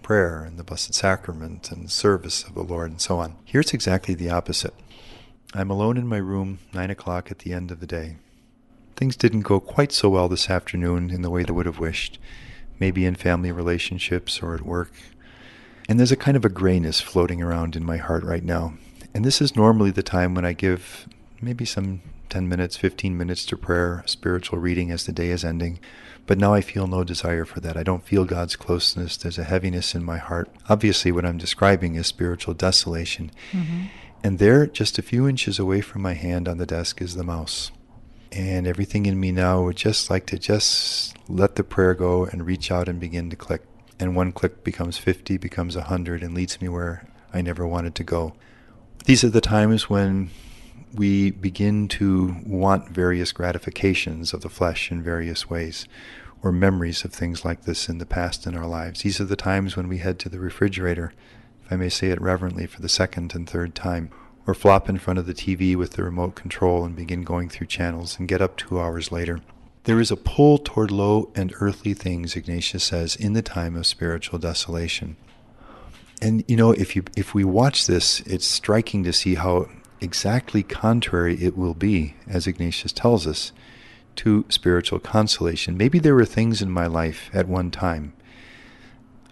prayer 0.03 0.43
and 0.43 0.59
the 0.59 0.65
Blessed 0.65 0.95
Sacrament 0.95 1.71
and 1.71 1.91
service 1.91 2.45
of 2.45 2.55
the 2.55 2.63
Lord 2.63 2.91
and 2.91 3.01
so 3.01 3.19
on. 3.19 3.37
Here 3.45 3.61
it's 3.61 3.75
exactly 3.75 4.15
the 4.15 4.31
opposite. 4.31 4.75
I'm 5.53 5.71
alone 5.71 5.97
in 5.97 6.07
my 6.07 6.19
room, 6.19 6.61
nine 6.73 6.91
o'clock 6.91 7.31
at 7.31 7.41
the 7.41 7.53
end 7.53 7.71
of 7.71 7.81
the 7.81 7.87
day. 7.87 8.17
Things 8.97 9.17
didn't 9.17 9.43
go 9.43 9.59
quite 9.59 9.93
so 9.93 10.09
well 10.09 10.29
this 10.29 10.49
afternoon 10.49 11.11
in 11.11 11.23
the 11.23 11.31
way 11.31 11.45
I 11.49 11.53
would 11.53 11.67
have 11.67 11.79
wished, 11.81 12.19
maybe 12.79 13.05
in 13.05 13.17
family 13.17 13.51
relationships 13.51 14.41
or 14.43 14.55
at 14.55 14.63
work. 14.63 14.93
And 15.89 15.99
there's 15.99 16.13
a 16.13 16.17
kind 16.17 16.37
of 16.37 16.45
a 16.45 16.51
grayness 16.51 17.01
floating 17.01 17.43
around 17.43 17.75
in 17.75 17.85
my 17.85 17.97
heart 17.97 18.23
right 18.23 18.45
now. 18.45 18.75
And 19.15 19.25
this 19.25 19.41
is 19.41 19.57
normally 19.57 19.91
the 19.91 20.03
time 20.03 20.35
when 20.35 20.45
I 20.45 20.53
give 20.53 21.09
maybe 21.41 21.65
some 21.65 22.03
10 22.29 22.49
minutes, 22.49 22.77
15 22.77 23.17
minutes 23.17 23.45
to 23.47 23.57
prayer, 23.57 24.03
spiritual 24.07 24.59
reading 24.59 24.91
as 24.91 25.05
the 25.05 25.13
day 25.13 25.31
is 25.31 25.45
ending. 25.45 25.81
But 26.27 26.39
now 26.39 26.55
I 26.55 26.61
feel 26.61 26.87
no 26.87 27.03
desire 27.03 27.45
for 27.45 27.59
that. 27.61 27.77
I 27.77 27.83
don't 27.83 28.05
feel 28.05 28.25
God's 28.25 28.55
closeness. 28.55 29.17
There's 29.17 29.39
a 29.39 29.45
heaviness 29.45 29.95
in 29.95 30.05
my 30.05 30.19
heart. 30.19 30.49
Obviously, 30.69 31.11
what 31.11 31.27
I'm 31.27 31.39
describing 31.39 31.97
is 31.97 32.07
spiritual 32.07 32.55
desolation. 32.55 33.33
Mm-hmm. 33.51 33.87
And 34.23 34.39
there, 34.39 34.67
just 34.67 34.99
a 34.99 35.03
few 35.03 35.27
inches 35.27 35.59
away 35.59 35.81
from 35.81 36.03
my 36.03 36.13
hand 36.13 36.47
on 36.47 36.59
the 36.59 36.67
desk, 36.67 37.01
is 37.01 37.17
the 37.17 37.25
mouse. 37.25 37.73
And 38.31 38.67
everything 38.67 39.07
in 39.07 39.19
me 39.19 39.33
now 39.33 39.63
would 39.65 39.77
just 39.77 40.09
like 40.09 40.27
to 40.27 40.39
just 40.39 41.17
let 41.29 41.57
the 41.57 41.65
prayer 41.65 41.95
go 41.95 42.27
and 42.27 42.47
reach 42.47 42.71
out 42.71 42.89
and 42.89 43.01
begin 43.01 43.29
to 43.31 43.37
click. 43.37 43.63
And 43.99 44.15
one 44.15 44.31
click 44.31 44.63
becomes 44.63 44.99
50, 44.99 45.37
becomes 45.39 45.75
100, 45.75 46.23
and 46.23 46.35
leads 46.35 46.61
me 46.61 46.69
where 46.69 47.09
I 47.33 47.43
never 47.43 47.67
wanted 47.67 47.95
to 47.97 48.05
go. 48.05 48.35
These 49.05 49.25
are 49.25 49.31
the 49.31 49.41
times 49.41 49.89
when 49.89 50.31
we 50.95 51.31
begin 51.31 51.89
to 51.89 52.37
want 52.45 52.89
various 52.89 53.33
gratifications 53.33 54.33
of 54.35 54.43
the 54.43 54.49
flesh 54.49 54.91
in 54.91 55.03
various 55.03 55.49
ways, 55.49 55.87
or 56.43 56.53
memories 56.53 57.05
of 57.05 57.13
things 57.13 57.45
like 57.45 57.63
this 57.63 57.89
in 57.89 57.99
the 57.99 58.07
past 58.07 58.47
in 58.47 58.57
our 58.57 58.67
lives. 58.67 59.03
These 59.03 59.21
are 59.21 59.25
the 59.25 59.37
times 59.37 59.77
when 59.77 59.89
we 59.89 59.99
head 59.99 60.19
to 60.21 60.29
the 60.29 60.39
refrigerator, 60.39 61.13
if 61.65 61.73
I 61.73 61.77
may 61.77 61.89
say 61.89 62.09
it 62.09 62.21
reverently 62.21 62.67
for 62.67 62.83
the 62.83 62.89
second 62.89 63.35
and 63.35 63.49
third 63.49 63.75
time, 63.75 64.11
or 64.47 64.55
flop 64.55 64.89
in 64.89 64.99
front 64.99 65.19
of 65.19 65.27
the 65.27 65.35
TV 65.35 65.77
with 65.77 65.93
the 65.93 66.05
remote 66.05 66.35
control 66.35 66.85
and 66.85 66.95
begin 66.95 67.23
going 67.23 67.49
through 67.49 67.69
channels 67.69 68.19
and 68.19 68.29
get 68.29 68.43
up 68.43 68.57
two 68.57 68.81
hours 68.81 69.11
later. 69.11 69.41
There 69.85 70.01
is 70.01 70.11
a 70.11 70.17
pull 70.17 70.59
toward 70.59 70.91
low 70.91 71.31
and 71.35 71.55
earthly 71.61 71.95
things, 71.95 72.37
Ignatius 72.37 72.85
says, 72.85 73.17
in 73.17 73.33
the 73.33 73.43
time 73.43 73.77
of 73.77 73.87
spiritual 73.87 74.39
desolation. 74.39 75.17
And 76.23 76.45
you 76.47 76.57
know, 76.57 76.73
if 76.73 76.95
you 76.95 77.05
if 77.17 77.35
we 77.35 77.45
watch 77.45 77.87
this, 77.87 78.21
it's 78.21 78.47
striking 78.47 79.05
to 79.05 79.13
see 79.13 79.37
how 79.37 79.69
exactly 80.01 80.63
contrary 80.63 81.43
it 81.43 81.57
will 81.57 81.75
be, 81.75 82.15
as 82.27 82.47
Ignatius 82.47 82.93
tells 82.93 83.27
us, 83.27 83.53
to 84.17 84.45
spiritual 84.49 84.99
consolation. 84.99 85.77
Maybe 85.77 85.99
there 85.99 86.15
were 86.15 86.25
things 86.25 86.63
in 86.63 86.71
my 86.71 86.87
life 86.87 87.31
at 87.33 87.49
one 87.49 87.71
time 87.71 88.13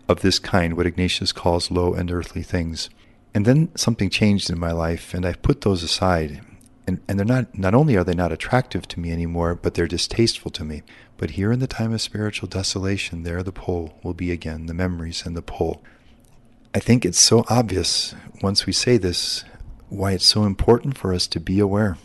of 0.09 0.21
this 0.21 0.39
kind, 0.39 0.77
what 0.77 0.87
Ignatius 0.87 1.33
calls 1.33 1.71
low 1.71 1.93
and 1.93 2.11
earthly 2.11 2.43
things. 2.43 2.89
And 3.35 3.45
then 3.45 3.71
something 3.77 4.09
changed 4.09 4.49
in 4.49 4.59
my 4.59 4.73
life, 4.73 5.13
and 5.13 5.27
I've 5.27 5.43
put 5.43 5.61
those 5.61 5.83
aside. 5.83 6.41
And, 6.87 7.01
and 7.07 7.19
they're 7.19 7.27
not, 7.27 7.59
not 7.59 7.75
only 7.75 7.97
are 7.97 8.05
they 8.05 8.15
not 8.15 8.33
attractive 8.33 8.89
to 8.89 9.01
me 9.01 9.13
anymore, 9.13 9.55
but 9.55 9.75
they're 9.75 9.87
distasteful 9.87 10.51
to 10.53 10.65
me. 10.65 10.83
But 11.19 11.33
here 11.33 11.53
in 11.53 11.59
the 11.59 11.67
time 11.67 11.93
of 11.93 12.01
spiritual 12.01 12.49
desolation, 12.49 13.23
there 13.23 13.43
the 13.43 13.53
pull 13.53 13.99
will 14.03 14.15
be 14.15 14.33
again, 14.33 14.65
the 14.67 14.75
memories 14.75 15.27
and 15.27 15.37
the 15.37 15.43
pull. 15.43 15.83
I 16.79 16.81
think 16.81 17.05
it's 17.05 17.19
so 17.19 17.45
obvious 17.49 18.15
once 18.41 18.65
we 18.65 18.73
say 18.73 18.99
this 18.99 19.45
why 19.89 20.13
it's 20.13 20.25
so 20.25 20.45
important 20.45 20.97
for 20.97 21.13
us 21.13 21.27
to 21.27 21.41
be 21.41 21.59
aware, 21.59 21.99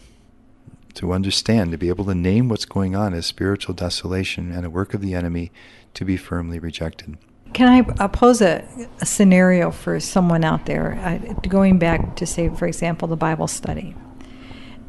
to 0.96 1.14
understand, 1.14 1.72
to 1.74 1.78
be 1.78 1.90
able 1.90 2.06
to 2.06 2.16
name 2.16 2.50
what's 2.50 2.66
going 2.66 2.96
on 2.96 3.14
as 3.14 3.28
spiritual 3.28 3.76
desolation 3.76 4.52
and 4.52 4.66
a 4.66 4.72
work 4.72 4.96
of 4.96 5.02
the 5.02 5.14
enemy 5.14 5.52
to 5.94 6.04
be 6.04 6.18
firmly 6.18 6.58
rejected. 6.58 7.20
Can 7.54 7.68
I 7.70 8.08
pose 8.08 8.42
a, 8.42 8.68
a 9.00 9.06
scenario 9.06 9.70
for 9.70 10.00
someone 10.00 10.44
out 10.44 10.66
there? 10.66 11.00
I, 11.04 11.20
going 11.48 11.78
back 11.78 12.16
to, 12.16 12.26
say, 12.26 12.50
for 12.50 12.66
example, 12.66 13.08
the 13.08 13.16
Bible 13.16 13.48
study. 13.48 13.96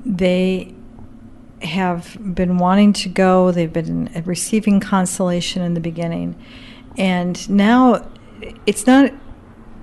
They 0.06 0.74
have 1.60 2.16
been 2.34 2.56
wanting 2.56 2.94
to 2.94 3.10
go. 3.10 3.50
They've 3.50 3.70
been 3.70 4.10
receiving 4.24 4.80
consolation 4.80 5.60
in 5.60 5.74
the 5.74 5.80
beginning. 5.80 6.42
And 6.96 7.50
now 7.50 8.10
it's 8.64 8.86
not 8.86 9.12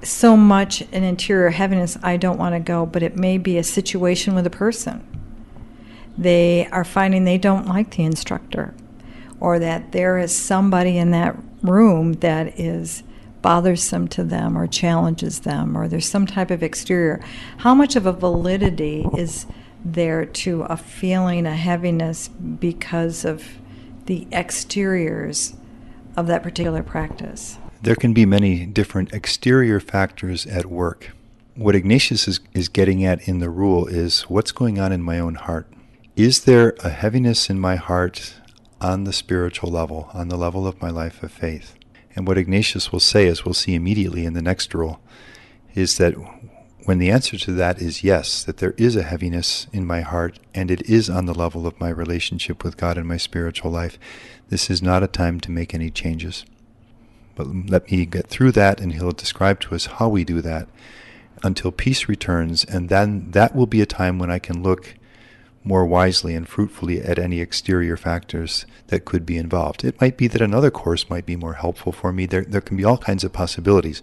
so 0.03 0.35
much 0.35 0.81
an 0.91 1.03
interior 1.03 1.49
heaviness, 1.49 1.97
I 2.01 2.17
don't 2.17 2.39
want 2.39 2.55
to 2.55 2.59
go, 2.59 2.85
but 2.85 3.03
it 3.03 3.15
may 3.15 3.37
be 3.37 3.57
a 3.57 3.63
situation 3.63 4.35
with 4.35 4.45
a 4.45 4.51
person. 4.51 5.05
They 6.17 6.67
are 6.67 6.83
finding 6.83 7.23
they 7.23 7.37
don't 7.37 7.67
like 7.67 7.91
the 7.91 8.03
instructor, 8.03 8.73
or 9.39 9.59
that 9.59 9.91
there 9.91 10.17
is 10.17 10.35
somebody 10.35 10.97
in 10.97 11.11
that 11.11 11.35
room 11.61 12.13
that 12.13 12.59
is 12.59 13.03
bothersome 13.41 14.07
to 14.07 14.23
them 14.23 14.57
or 14.57 14.67
challenges 14.67 15.41
them, 15.41 15.77
or 15.77 15.87
there's 15.87 16.09
some 16.09 16.25
type 16.25 16.51
of 16.51 16.61
exterior. 16.61 17.23
How 17.57 17.73
much 17.73 17.95
of 17.95 18.05
a 18.05 18.11
validity 18.11 19.05
is 19.17 19.45
there 19.83 20.25
to 20.25 20.61
a 20.63 20.77
feeling, 20.77 21.45
a 21.45 21.55
heaviness 21.55 22.27
because 22.27 23.25
of 23.25 23.43
the 24.05 24.27
exteriors 24.31 25.55
of 26.15 26.27
that 26.27 26.43
particular 26.43 26.83
practice? 26.83 27.57
There 27.83 27.95
can 27.95 28.13
be 28.13 28.27
many 28.27 28.67
different 28.67 29.11
exterior 29.11 29.79
factors 29.79 30.45
at 30.45 30.67
work. 30.67 31.13
What 31.55 31.73
Ignatius 31.73 32.27
is, 32.27 32.39
is 32.53 32.69
getting 32.69 33.03
at 33.03 33.27
in 33.27 33.39
the 33.39 33.49
rule 33.49 33.87
is 33.87 34.21
what's 34.29 34.51
going 34.51 34.77
on 34.77 34.91
in 34.91 35.01
my 35.01 35.17
own 35.17 35.33
heart. 35.33 35.67
Is 36.15 36.43
there 36.43 36.75
a 36.83 36.89
heaviness 36.89 37.49
in 37.49 37.59
my 37.59 37.77
heart 37.77 38.35
on 38.79 39.05
the 39.05 39.13
spiritual 39.13 39.71
level, 39.71 40.11
on 40.13 40.27
the 40.27 40.37
level 40.37 40.67
of 40.67 40.79
my 40.79 40.91
life 40.91 41.23
of 41.23 41.31
faith? 41.31 41.73
And 42.15 42.27
what 42.27 42.37
Ignatius 42.37 42.91
will 42.91 42.99
say, 42.99 43.27
as 43.27 43.45
we'll 43.45 43.55
see 43.55 43.73
immediately 43.73 44.25
in 44.25 44.33
the 44.33 44.43
next 44.43 44.75
rule, 44.75 45.01
is 45.73 45.97
that 45.97 46.13
when 46.85 46.99
the 46.99 47.09
answer 47.09 47.35
to 47.35 47.51
that 47.53 47.81
is 47.81 48.03
yes, 48.03 48.43
that 48.43 48.57
there 48.57 48.75
is 48.77 48.95
a 48.95 49.01
heaviness 49.01 49.65
in 49.73 49.87
my 49.87 50.01
heart 50.01 50.37
and 50.53 50.69
it 50.69 50.87
is 50.87 51.09
on 51.09 51.25
the 51.25 51.33
level 51.33 51.65
of 51.65 51.79
my 51.79 51.89
relationship 51.89 52.63
with 52.63 52.77
God 52.77 52.99
and 52.99 53.07
my 53.07 53.17
spiritual 53.17 53.71
life, 53.71 53.97
this 54.49 54.69
is 54.69 54.83
not 54.83 55.01
a 55.01 55.07
time 55.07 55.39
to 55.39 55.49
make 55.49 55.73
any 55.73 55.89
changes. 55.89 56.45
But 57.35 57.47
let 57.69 57.91
me 57.91 58.05
get 58.05 58.27
through 58.27 58.51
that 58.53 58.79
and 58.79 58.93
he'll 58.93 59.11
describe 59.11 59.59
to 59.61 59.75
us 59.75 59.85
how 59.85 60.09
we 60.09 60.23
do 60.23 60.41
that 60.41 60.67
until 61.43 61.71
peace 61.71 62.07
returns, 62.07 62.63
and 62.63 62.89
then 62.89 63.31
that 63.31 63.55
will 63.55 63.65
be 63.65 63.81
a 63.81 63.85
time 63.85 64.19
when 64.19 64.29
I 64.29 64.39
can 64.39 64.61
look 64.61 64.95
more 65.63 65.85
wisely 65.85 66.35
and 66.35 66.47
fruitfully 66.47 67.01
at 67.01 67.19
any 67.19 67.39
exterior 67.39 67.95
factors 67.95 68.65
that 68.87 69.05
could 69.05 69.25
be 69.25 69.37
involved. 69.37 69.83
It 69.83 69.99
might 70.01 70.17
be 70.17 70.27
that 70.27 70.41
another 70.41 70.71
course 70.71 71.09
might 71.09 71.25
be 71.25 71.35
more 71.35 71.53
helpful 71.53 71.91
for 71.91 72.11
me. 72.11 72.25
There, 72.25 72.43
there 72.43 72.61
can 72.61 72.77
be 72.77 72.83
all 72.83 72.97
kinds 72.97 73.23
of 73.23 73.33
possibilities. 73.33 74.01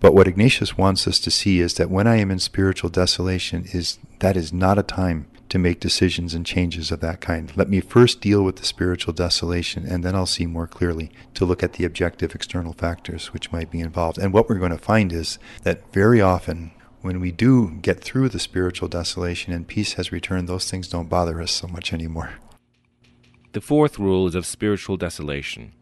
But 0.00 0.14
what 0.14 0.28
Ignatius 0.28 0.78
wants 0.78 1.06
us 1.06 1.18
to 1.20 1.30
see 1.30 1.60
is 1.60 1.74
that 1.74 1.90
when 1.90 2.06
I 2.06 2.16
am 2.16 2.30
in 2.30 2.38
spiritual 2.38 2.90
desolation, 2.90 3.66
is 3.72 3.98
that 4.20 4.36
is 4.36 4.52
not 4.52 4.78
a 4.78 4.82
time 4.82 5.26
to 5.48 5.58
make 5.58 5.80
decisions 5.80 6.34
and 6.34 6.44
changes 6.44 6.90
of 6.90 7.00
that 7.00 7.20
kind. 7.20 7.52
Let 7.56 7.68
me 7.68 7.80
first 7.80 8.20
deal 8.20 8.42
with 8.42 8.56
the 8.56 8.64
spiritual 8.64 9.12
desolation, 9.12 9.86
and 9.86 10.02
then 10.02 10.14
I'll 10.14 10.26
see 10.26 10.46
more 10.46 10.66
clearly 10.66 11.10
to 11.34 11.44
look 11.44 11.62
at 11.62 11.74
the 11.74 11.84
objective 11.84 12.34
external 12.34 12.72
factors 12.72 13.32
which 13.32 13.52
might 13.52 13.70
be 13.70 13.80
involved. 13.80 14.18
And 14.18 14.32
what 14.32 14.48
we're 14.48 14.58
going 14.58 14.70
to 14.70 14.78
find 14.78 15.12
is 15.12 15.38
that 15.62 15.92
very 15.92 16.20
often, 16.20 16.72
when 17.02 17.20
we 17.20 17.30
do 17.30 17.78
get 17.82 18.00
through 18.00 18.30
the 18.30 18.38
spiritual 18.38 18.88
desolation 18.88 19.52
and 19.52 19.68
peace 19.68 19.92
has 19.94 20.10
returned, 20.10 20.48
those 20.48 20.70
things 20.70 20.88
don't 20.88 21.10
bother 21.10 21.40
us 21.40 21.52
so 21.52 21.68
much 21.68 21.92
anymore. 21.92 22.30
The 23.52 23.60
fourth 23.60 23.98
rule 23.98 24.26
is 24.26 24.34
of 24.34 24.46
spiritual 24.46 24.96
desolation. 24.96 25.72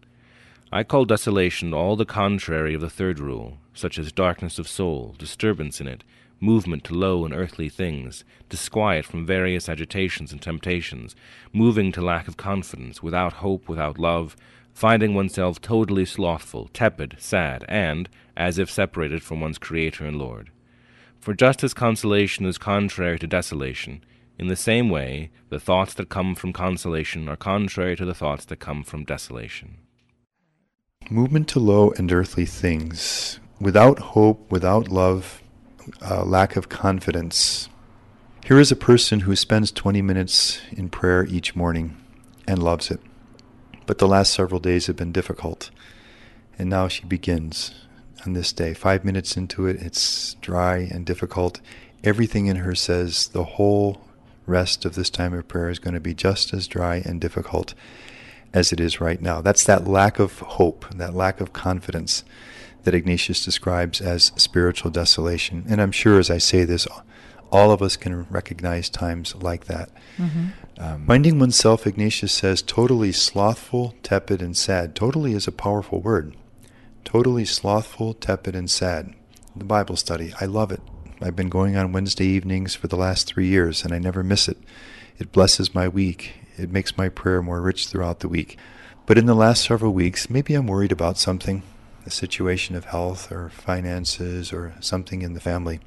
I 0.71 0.83
call 0.83 1.05
desolation 1.05 1.73
all 1.73 1.97
the 1.97 2.05
contrary 2.05 2.75
of 2.75 2.81
the 2.81 2.91
third 2.91 3.19
rule, 3.19 3.59
such 3.73 3.99
as 3.99 4.11
darkness 4.11 4.59
of 4.59 4.67
soul, 4.67 5.15
disturbance 5.19 5.81
in 5.81 5.87
it, 5.87 6.03
movement 6.43 6.83
to 6.85 6.95
low 6.95 7.25
and 7.25 7.33
earthly 7.33 7.69
things, 7.69 8.25
disquiet 8.49 9.05
from 9.05 9.25
various 9.25 9.69
agitations 9.69 10.33
and 10.33 10.43
temptations, 10.43 11.15
moving 11.53 11.93
to 11.93 12.03
lack 12.03 12.27
of 12.27 12.37
confidence, 12.37 13.03
without 13.03 13.35
hope, 13.35 13.69
without 13.69 13.99
love, 13.99 14.37
finding 14.75 15.15
oneself 15.15 15.61
totally 15.61 16.05
slothful, 16.05 16.69
tepid, 16.73 17.17
sad, 17.19 17.65
and 17.69 18.09
as 18.37 18.59
if 18.59 18.71
separated 18.71 19.23
from 19.23 19.41
one's 19.41 19.59
Creator 19.59 20.05
and 20.05 20.19
Lord. 20.19 20.51
For 21.21 21.35
just 21.35 21.63
as 21.63 21.75
consolation 21.75 22.47
is 22.47 22.59
contrary 22.59 23.19
to 23.21 23.27
desolation, 23.27 24.03
in 24.39 24.49
the 24.49 24.57
same 24.57 24.89
way 24.89 25.31
the 25.51 25.61
thoughts 25.61 25.95
that 25.95 26.09
come 26.09 26.35
from 26.35 26.53
consolation 26.53 27.29
are 27.29 27.37
contrary 27.37 27.95
to 27.97 28.05
the 28.05 28.15
thoughts 28.15 28.45
that 28.47 28.59
come 28.59 28.83
from 28.83 29.05
desolation. 29.05 29.77
Movement 31.11 31.49
to 31.49 31.61
low 31.61 31.91
and 31.93 32.11
earthly 32.11 32.47
things, 32.47 33.39
without 33.61 33.99
hope, 33.99 34.51
without 34.51 34.89
love, 34.89 35.42
uh, 36.01 36.25
lack 36.25 36.57
of 36.57 36.69
confidence. 36.69 37.69
Here 38.45 38.59
is 38.59 38.73
a 38.73 38.77
person 38.77 39.21
who 39.21 39.37
spends 39.37 39.71
20 39.71 40.03
minutes 40.03 40.61
in 40.71 40.89
prayer 40.89 41.25
each 41.25 41.55
morning 41.55 41.97
and 42.47 42.63
loves 42.63 42.91
it. 42.91 43.01
But 43.87 43.99
the 43.99 44.09
last 44.09 44.33
several 44.33 44.61
days 44.61 44.87
have 44.87 44.97
been 44.97 45.13
difficult. 45.13 45.71
And 46.59 46.69
now 46.69 46.89
she 46.89 47.05
begins 47.05 47.73
on 48.27 48.33
this 48.33 48.53
day. 48.53 48.75
Five 48.75 49.05
minutes 49.05 49.37
into 49.37 49.67
it, 49.67 49.77
it's 49.81 50.35
dry 50.35 50.89
and 50.91 51.07
difficult. 51.07 51.61
Everything 52.05 52.47
in 52.47 52.57
her 52.57 52.75
says 52.75 53.29
the 53.29 53.45
whole 53.45 54.03
rest 54.47 54.85
of 54.85 54.95
this 54.95 55.11
time 55.11 55.33
of 55.35 55.49
prayer 55.49 55.71
is 55.71 55.79
going 55.79 55.95
to 55.95 56.01
be 56.01 56.15
just 56.15 56.53
as 56.53 56.67
dry 56.67 56.97
and 57.05 57.21
difficult 57.21 57.75
as 58.53 58.73
it 58.73 58.81
is 58.81 59.01
right 59.01 59.21
now. 59.21 59.41
That's 59.41 59.65
that 59.65 59.87
lack 59.87 60.19
of 60.19 60.41
hope, 60.41 60.87
that 60.95 61.15
lack 61.15 61.41
of 61.41 61.53
confidence 61.53 62.25
that 62.85 62.95
Ignatius 62.95 63.45
describes 63.45 64.01
as 64.01 64.33
spiritual 64.37 64.91
desolation. 64.91 65.65
And 65.69 65.81
I'm 65.81 65.93
sure 65.93 66.19
as 66.19 66.31
I 66.31 66.39
say 66.39 66.65
this, 66.65 66.87
all 67.51 67.71
of 67.71 67.83
us 67.83 67.97
can 67.97 68.27
recognize 68.31 68.89
times 68.89 69.35
like 69.37 69.67
that. 69.67 69.91
Mm-hmm. 70.17 70.47
Um, 70.79 71.07
finding 71.07 71.39
oneself, 71.39 71.87
Ignatius 71.87 72.33
says, 72.33 72.63
totally 72.63 73.13
slothful, 73.13 73.95
tepid, 74.03 74.41
and 74.41 74.57
sad. 74.57 74.95
Totally 74.95 75.35
is 75.35 75.47
a 75.47 75.53
powerful 75.53 76.01
word. 76.01 76.35
Totally 77.05 77.45
slothful, 77.45 78.15
tepid, 78.15 78.57
and 78.57 78.71
sad. 78.71 79.15
The 79.55 79.65
Bible 79.65 79.97
study, 79.97 80.33
I 80.41 80.47
love 80.47 80.73
it. 80.73 80.81
I've 81.21 81.37
been 81.37 81.51
going 81.51 81.77
on 81.77 81.93
Wednesday 81.93 82.25
evenings 82.25 82.75
for 82.75 82.89
the 82.89 82.97
last 82.97 83.27
three 83.27 83.47
years, 83.47 83.85
and 83.85 83.93
I 83.93 83.99
never 83.99 84.25
miss 84.25 84.49
it. 84.49 84.57
It 85.19 85.31
blesses 85.31 85.75
my 85.75 85.87
week. 85.87 86.33
It 86.57 86.73
makes 86.73 86.97
my 86.97 87.09
prayer 87.09 87.43
more 87.43 87.61
rich 87.61 87.87
throughout 87.87 88.21
the 88.21 88.29
week. 88.29 88.57
But 89.07 89.19
in 89.19 89.27
the 89.27 89.35
last 89.35 89.65
several 89.65 89.93
weeks, 89.93 90.31
maybe 90.31 90.55
I'm 90.55 90.67
worried 90.67 90.93
about 90.93 91.19
something 91.19 91.63
a 92.07 92.11
situation 92.11 92.77
of 92.77 92.87
health 92.87 93.31
or 93.31 93.49
finances 93.51 94.53
or 94.53 94.75
something 94.81 95.23
in 95.23 95.35
the 95.35 95.41
family. 95.41 95.81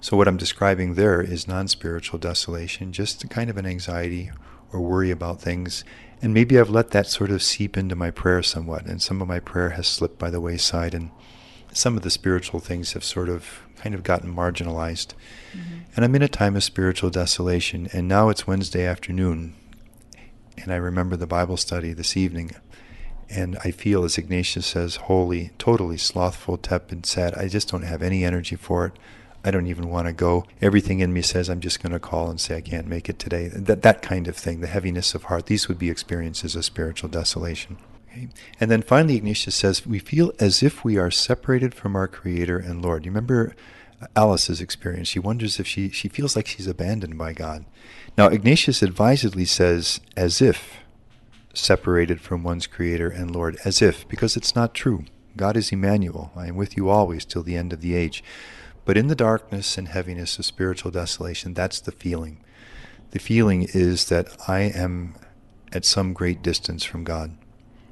So, 0.00 0.16
what 0.16 0.26
I'm 0.26 0.36
describing 0.36 0.94
there 0.94 1.20
is 1.20 1.46
non 1.46 1.68
spiritual 1.68 2.18
desolation, 2.18 2.92
just 2.92 3.22
a 3.22 3.28
kind 3.28 3.48
of 3.48 3.56
an 3.56 3.66
anxiety 3.66 4.30
or 4.72 4.80
worry 4.80 5.10
about 5.10 5.40
things. 5.40 5.84
And 6.20 6.32
maybe 6.32 6.58
I've 6.58 6.70
let 6.70 6.90
that 6.90 7.06
sort 7.06 7.30
of 7.30 7.42
seep 7.42 7.76
into 7.76 7.96
my 7.96 8.10
prayer 8.10 8.42
somewhat, 8.42 8.86
and 8.86 9.02
some 9.02 9.20
of 9.20 9.28
my 9.28 9.40
prayer 9.40 9.70
has 9.70 9.86
slipped 9.86 10.18
by 10.18 10.30
the 10.30 10.40
wayside, 10.40 10.94
and 10.94 11.10
some 11.72 11.96
of 11.96 12.02
the 12.02 12.10
spiritual 12.10 12.60
things 12.60 12.92
have 12.92 13.04
sort 13.04 13.28
of 13.28 13.62
kind 13.76 13.94
of 13.94 14.02
gotten 14.02 14.34
marginalized. 14.34 15.14
Mm-hmm. 15.52 15.78
And 15.96 16.04
I'm 16.04 16.14
in 16.14 16.22
a 16.22 16.28
time 16.28 16.56
of 16.56 16.64
spiritual 16.64 17.10
desolation, 17.10 17.88
and 17.92 18.06
now 18.06 18.28
it's 18.28 18.46
Wednesday 18.46 18.86
afternoon, 18.86 19.54
and 20.56 20.72
I 20.72 20.76
remember 20.76 21.16
the 21.16 21.26
Bible 21.26 21.56
study 21.56 21.92
this 21.92 22.16
evening. 22.16 22.52
And 23.34 23.56
I 23.64 23.70
feel, 23.70 24.04
as 24.04 24.18
Ignatius 24.18 24.66
says, 24.66 24.96
wholly, 24.96 25.50
totally 25.58 25.96
slothful, 25.96 26.58
tepid, 26.58 27.06
sad. 27.06 27.34
I 27.34 27.48
just 27.48 27.70
don't 27.70 27.82
have 27.82 28.02
any 28.02 28.24
energy 28.24 28.56
for 28.56 28.86
it. 28.86 28.92
I 29.44 29.50
don't 29.50 29.66
even 29.66 29.88
want 29.88 30.06
to 30.06 30.12
go. 30.12 30.44
Everything 30.60 31.00
in 31.00 31.12
me 31.12 31.22
says 31.22 31.48
I'm 31.48 31.60
just 31.60 31.82
going 31.82 31.92
to 31.92 31.98
call 31.98 32.30
and 32.30 32.40
say 32.40 32.56
I 32.56 32.60
can't 32.60 32.86
make 32.86 33.08
it 33.08 33.18
today. 33.18 33.48
That 33.48 33.82
that 33.82 34.02
kind 34.02 34.28
of 34.28 34.36
thing, 34.36 34.60
the 34.60 34.66
heaviness 34.66 35.14
of 35.14 35.24
heart. 35.24 35.46
These 35.46 35.66
would 35.66 35.78
be 35.78 35.90
experiences 35.90 36.54
of 36.54 36.64
spiritual 36.64 37.08
desolation. 37.08 37.78
Okay? 38.10 38.28
And 38.60 38.70
then 38.70 38.82
finally, 38.82 39.16
Ignatius 39.16 39.56
says 39.56 39.86
we 39.86 39.98
feel 39.98 40.32
as 40.38 40.62
if 40.62 40.84
we 40.84 40.96
are 40.96 41.10
separated 41.10 41.74
from 41.74 41.96
our 41.96 42.06
Creator 42.06 42.58
and 42.58 42.82
Lord. 42.82 43.04
You 43.04 43.10
remember 43.10 43.56
Alice's 44.14 44.60
experience? 44.60 45.08
She 45.08 45.18
wonders 45.18 45.58
if 45.58 45.66
she 45.66 45.88
she 45.88 46.08
feels 46.08 46.36
like 46.36 46.46
she's 46.46 46.68
abandoned 46.68 47.18
by 47.18 47.32
God. 47.32 47.64
Now 48.16 48.26
Ignatius 48.26 48.82
advisedly 48.82 49.46
says 49.46 50.00
as 50.16 50.40
if 50.40 50.82
separated 51.54 52.20
from 52.20 52.42
one's 52.42 52.66
Creator 52.66 53.08
and 53.08 53.34
Lord, 53.34 53.56
as 53.64 53.82
if, 53.82 54.06
because 54.08 54.36
it's 54.36 54.54
not 54.54 54.74
true. 54.74 55.04
God 55.36 55.56
is 55.56 55.72
Emmanuel. 55.72 56.30
I 56.36 56.46
am 56.48 56.56
with 56.56 56.76
you 56.76 56.88
always 56.88 57.24
till 57.24 57.42
the 57.42 57.56
end 57.56 57.72
of 57.72 57.80
the 57.80 57.94
age. 57.94 58.22
But 58.84 58.96
in 58.96 59.06
the 59.06 59.14
darkness 59.14 59.78
and 59.78 59.88
heaviness 59.88 60.38
of 60.38 60.44
spiritual 60.44 60.90
desolation, 60.90 61.54
that's 61.54 61.80
the 61.80 61.92
feeling. 61.92 62.42
The 63.12 63.18
feeling 63.18 63.68
is 63.72 64.06
that 64.06 64.28
I 64.48 64.60
am 64.60 65.14
at 65.72 65.84
some 65.84 66.12
great 66.12 66.42
distance 66.42 66.84
from 66.84 67.04
God. 67.04 67.36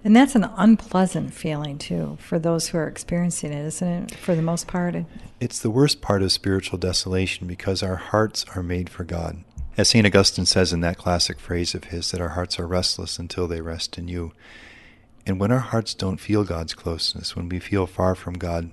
And 0.02 0.16
that's 0.16 0.34
an 0.34 0.44
unpleasant 0.56 1.34
feeling, 1.34 1.76
too, 1.76 2.16
for 2.20 2.38
those 2.38 2.68
who 2.68 2.78
are 2.78 2.88
experiencing 2.88 3.52
it, 3.52 3.66
isn't 3.66 3.88
it, 3.88 4.14
for 4.14 4.34
the 4.34 4.42
most 4.42 4.66
part? 4.66 4.96
It's 5.40 5.60
the 5.60 5.70
worst 5.70 6.00
part 6.00 6.22
of 6.22 6.32
spiritual 6.32 6.78
desolation 6.78 7.46
because 7.46 7.82
our 7.82 7.96
hearts 7.96 8.46
are 8.56 8.62
made 8.62 8.88
for 8.88 9.04
God. 9.04 9.44
As 9.76 9.88
St. 9.88 10.04
Augustine 10.04 10.46
says 10.46 10.72
in 10.72 10.80
that 10.80 10.98
classic 10.98 11.38
phrase 11.38 11.74
of 11.74 11.84
his, 11.84 12.10
that 12.10 12.20
our 12.20 12.30
hearts 12.30 12.58
are 12.58 12.66
restless 12.66 13.18
until 13.18 13.46
they 13.46 13.60
rest 13.60 13.96
in 13.96 14.08
you. 14.08 14.32
And 15.24 15.38
when 15.38 15.52
our 15.52 15.60
hearts 15.60 15.94
don't 15.94 16.18
feel 16.18 16.44
God's 16.44 16.74
closeness, 16.74 17.36
when 17.36 17.48
we 17.48 17.60
feel 17.60 17.86
far 17.86 18.14
from 18.14 18.34
God, 18.34 18.70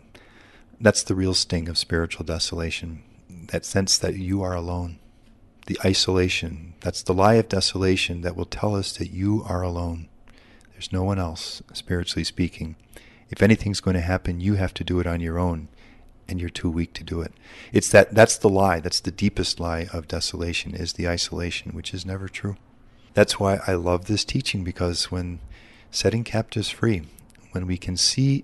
that's 0.82 1.04
the 1.04 1.16
real 1.16 1.34
sting 1.34 1.70
of 1.70 1.78
spiritual 1.78 2.26
desolation. 2.26 3.04
That 3.30 3.64
sense 3.64 3.98
that 4.00 4.16
you 4.16 4.42
are 4.42 4.56
alone, 4.56 5.00
the 5.68 5.78
isolation. 5.86 6.74
That's 6.82 7.04
the 7.04 7.14
lie 7.14 7.36
of 7.36 7.48
desolation 7.48 8.22
that 8.22 8.36
will 8.36 8.46
tell 8.46 8.76
us 8.76 8.92
that 8.98 9.12
you 9.12 9.44
are 9.48 9.62
alone. 9.62 10.10
There's 10.74 10.92
no 10.92 11.04
one 11.04 11.20
else, 11.20 11.62
spiritually 11.74 12.24
speaking. 12.24 12.76
If 13.30 13.42
anything's 13.42 13.82
going 13.82 13.96
to 13.96 14.02
happen, 14.02 14.42
you 14.42 14.56
have 14.56 14.74
to 14.76 14.84
do 14.84 15.00
it 15.00 15.08
on 15.08 15.22
your 15.22 15.38
own, 15.38 15.68
and 16.28 16.40
you're 16.40 16.50
too 16.50 16.70
weak 16.70 16.94
to 16.94 17.04
do 17.04 17.22
it. 17.22 17.34
It's 17.72 17.90
that 17.90 18.14
that's 18.14 18.38
the 18.38 18.50
lie. 18.50 18.80
That's 18.80 19.00
the 19.00 19.12
deepest 19.12 19.60
lie 19.60 19.88
of 19.94 20.08
desolation 20.08 20.76
is 20.76 20.94
the 20.94 21.08
isolation, 21.08 21.74
which 21.74 21.94
is 21.94 22.06
never 22.06 22.28
true. 22.28 22.58
That's 23.14 23.40
why 23.40 23.60
I 23.66 23.74
love 23.74 24.06
this 24.06 24.24
teaching 24.24 24.64
because 24.64 25.12
when 25.12 25.40
setting 25.92 26.24
captives 26.24 26.70
free, 26.70 27.04
when 27.52 27.66
we 27.66 27.78
can 27.78 27.98
see 27.98 28.44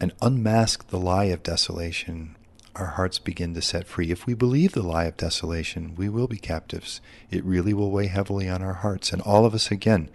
and 0.00 0.12
unmask 0.22 0.88
the 0.88 0.98
lie 0.98 1.24
of 1.24 1.42
desolation, 1.42 2.36
our 2.76 2.86
hearts 2.86 3.18
begin 3.18 3.54
to 3.54 3.62
set 3.62 3.86
free. 3.86 4.10
If 4.10 4.26
we 4.26 4.34
believe 4.34 4.72
the 4.72 4.82
lie 4.82 5.04
of 5.04 5.16
desolation, 5.16 5.94
we 5.96 6.08
will 6.08 6.28
be 6.28 6.38
captives. 6.38 7.00
It 7.30 7.44
really 7.44 7.74
will 7.74 7.90
weigh 7.90 8.06
heavily 8.06 8.48
on 8.48 8.62
our 8.62 8.74
hearts. 8.74 9.12
And 9.12 9.20
all 9.22 9.44
of 9.44 9.54
us, 9.54 9.70
again, 9.70 10.08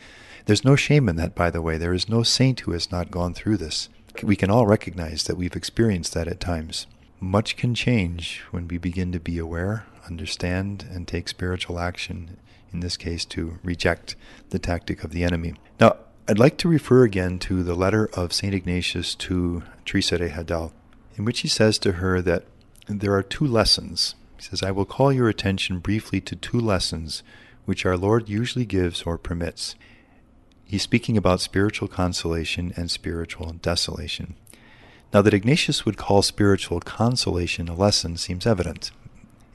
there's 0.46 0.64
no 0.64 0.76
shame 0.76 1.10
in 1.10 1.16
that, 1.18 1.36
by 1.36 1.50
the 1.50 1.62
way. 1.62 1.78
There 1.78 1.94
is 1.94 2.08
no 2.08 2.24
saint 2.24 2.62
who 2.62 2.72
has 2.72 2.92
not 2.92 3.12
gone 3.12 3.34
through 3.34 3.58
this. 3.58 3.90
We 4.24 4.36
can 4.36 4.50
all 4.50 4.66
recognize 4.66 5.24
that 5.24 5.38
we've 5.38 5.56
experienced 5.56 6.14
that 6.14 6.28
at 6.28 6.40
times. 6.40 6.88
Much 7.20 7.56
can 7.56 7.74
change 7.74 8.42
when 8.52 8.68
we 8.68 8.78
begin 8.78 9.12
to 9.12 9.20
be 9.20 9.38
aware, 9.38 9.86
understand, 10.08 10.86
and 10.92 11.08
take 11.08 11.28
spiritual 11.28 11.80
action, 11.80 12.38
in 12.72 12.82
this 12.82 12.98
case, 12.98 13.26
to 13.26 13.60
reject 13.64 14.16
the 14.50 14.60
tactic 14.60 15.04
of 15.04 15.12
the 15.12 15.24
enemy. 15.24 15.54
Now, 15.80 15.98
I'd 16.28 16.40
like 16.40 16.58
to 16.58 16.68
refer 16.68 17.04
again 17.04 17.40
to 17.40 17.64
the 17.64 17.76
letter 17.76 18.10
of 18.14 18.34
St. 18.34 18.54
Ignatius 18.54 19.16
to 19.16 19.64
Teresa 19.86 20.18
Rejadell, 20.18 20.72
in 21.18 21.26
which 21.26 21.42
he 21.42 21.48
says 21.48 21.78
to 21.80 21.94
her 21.94 22.22
that 22.22 22.46
there 22.88 23.14
are 23.14 23.24
two 23.24 23.46
lessons. 23.46 24.16
He 24.38 24.44
says, 24.44 24.64
I 24.64 24.72
will 24.72 24.86
call 24.86 25.14
your 25.14 25.30
attention 25.30 25.80
briefly 25.80 26.20
to 26.22 26.36
two 26.36 26.60
lessons 26.60 27.24
which 27.66 27.86
our 27.86 27.98
Lord 27.98 28.30
usually 28.30 28.66
gives 28.66 29.04
or 29.04 29.18
permits. 29.18 29.76
He's 30.66 30.82
speaking 30.82 31.18
about 31.18 31.42
spiritual 31.42 31.88
consolation 31.88 32.74
and 32.76 32.90
spiritual 32.92 33.54
desolation. 33.54 34.36
Now, 35.14 35.22
that 35.22 35.34
Ignatius 35.34 35.86
would 35.86 35.98
call 35.98 36.22
spiritual 36.22 36.80
consolation 36.82 37.70
a 37.70 37.76
lesson 37.76 38.18
seems 38.18 38.46
evident 38.46 38.92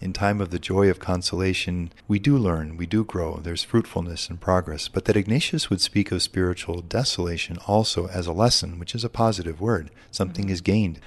in 0.01 0.13
time 0.15 0.41
of 0.41 0.51
the 0.51 0.59
joy 0.59 0.89
of 0.89 0.99
consolation, 0.99 1.93
we 2.09 2.19
do 2.19 2.37
learn, 2.39 2.77
we 2.77 2.87
do 2.87 3.05
grow, 3.05 3.39
there's 3.43 3.63
fruitfulness 3.63 4.31
and 4.31 4.41
progress. 4.41 4.89
But 4.89 5.05
that 5.05 5.17
Ignatius 5.17 5.69
would 5.69 5.81
speak 5.81 6.11
of 6.11 6.23
spiritual 6.23 6.81
desolation 6.81 7.59
also 7.67 8.09
as 8.09 8.27
a 8.27 8.33
lesson, 8.33 8.79
which 8.79 8.95
is 8.95 9.05
a 9.05 9.11
positive 9.11 9.61
word, 9.61 9.91
something 10.11 10.47
mm-hmm. 10.47 10.53
is 10.53 10.61
gained, 10.63 11.01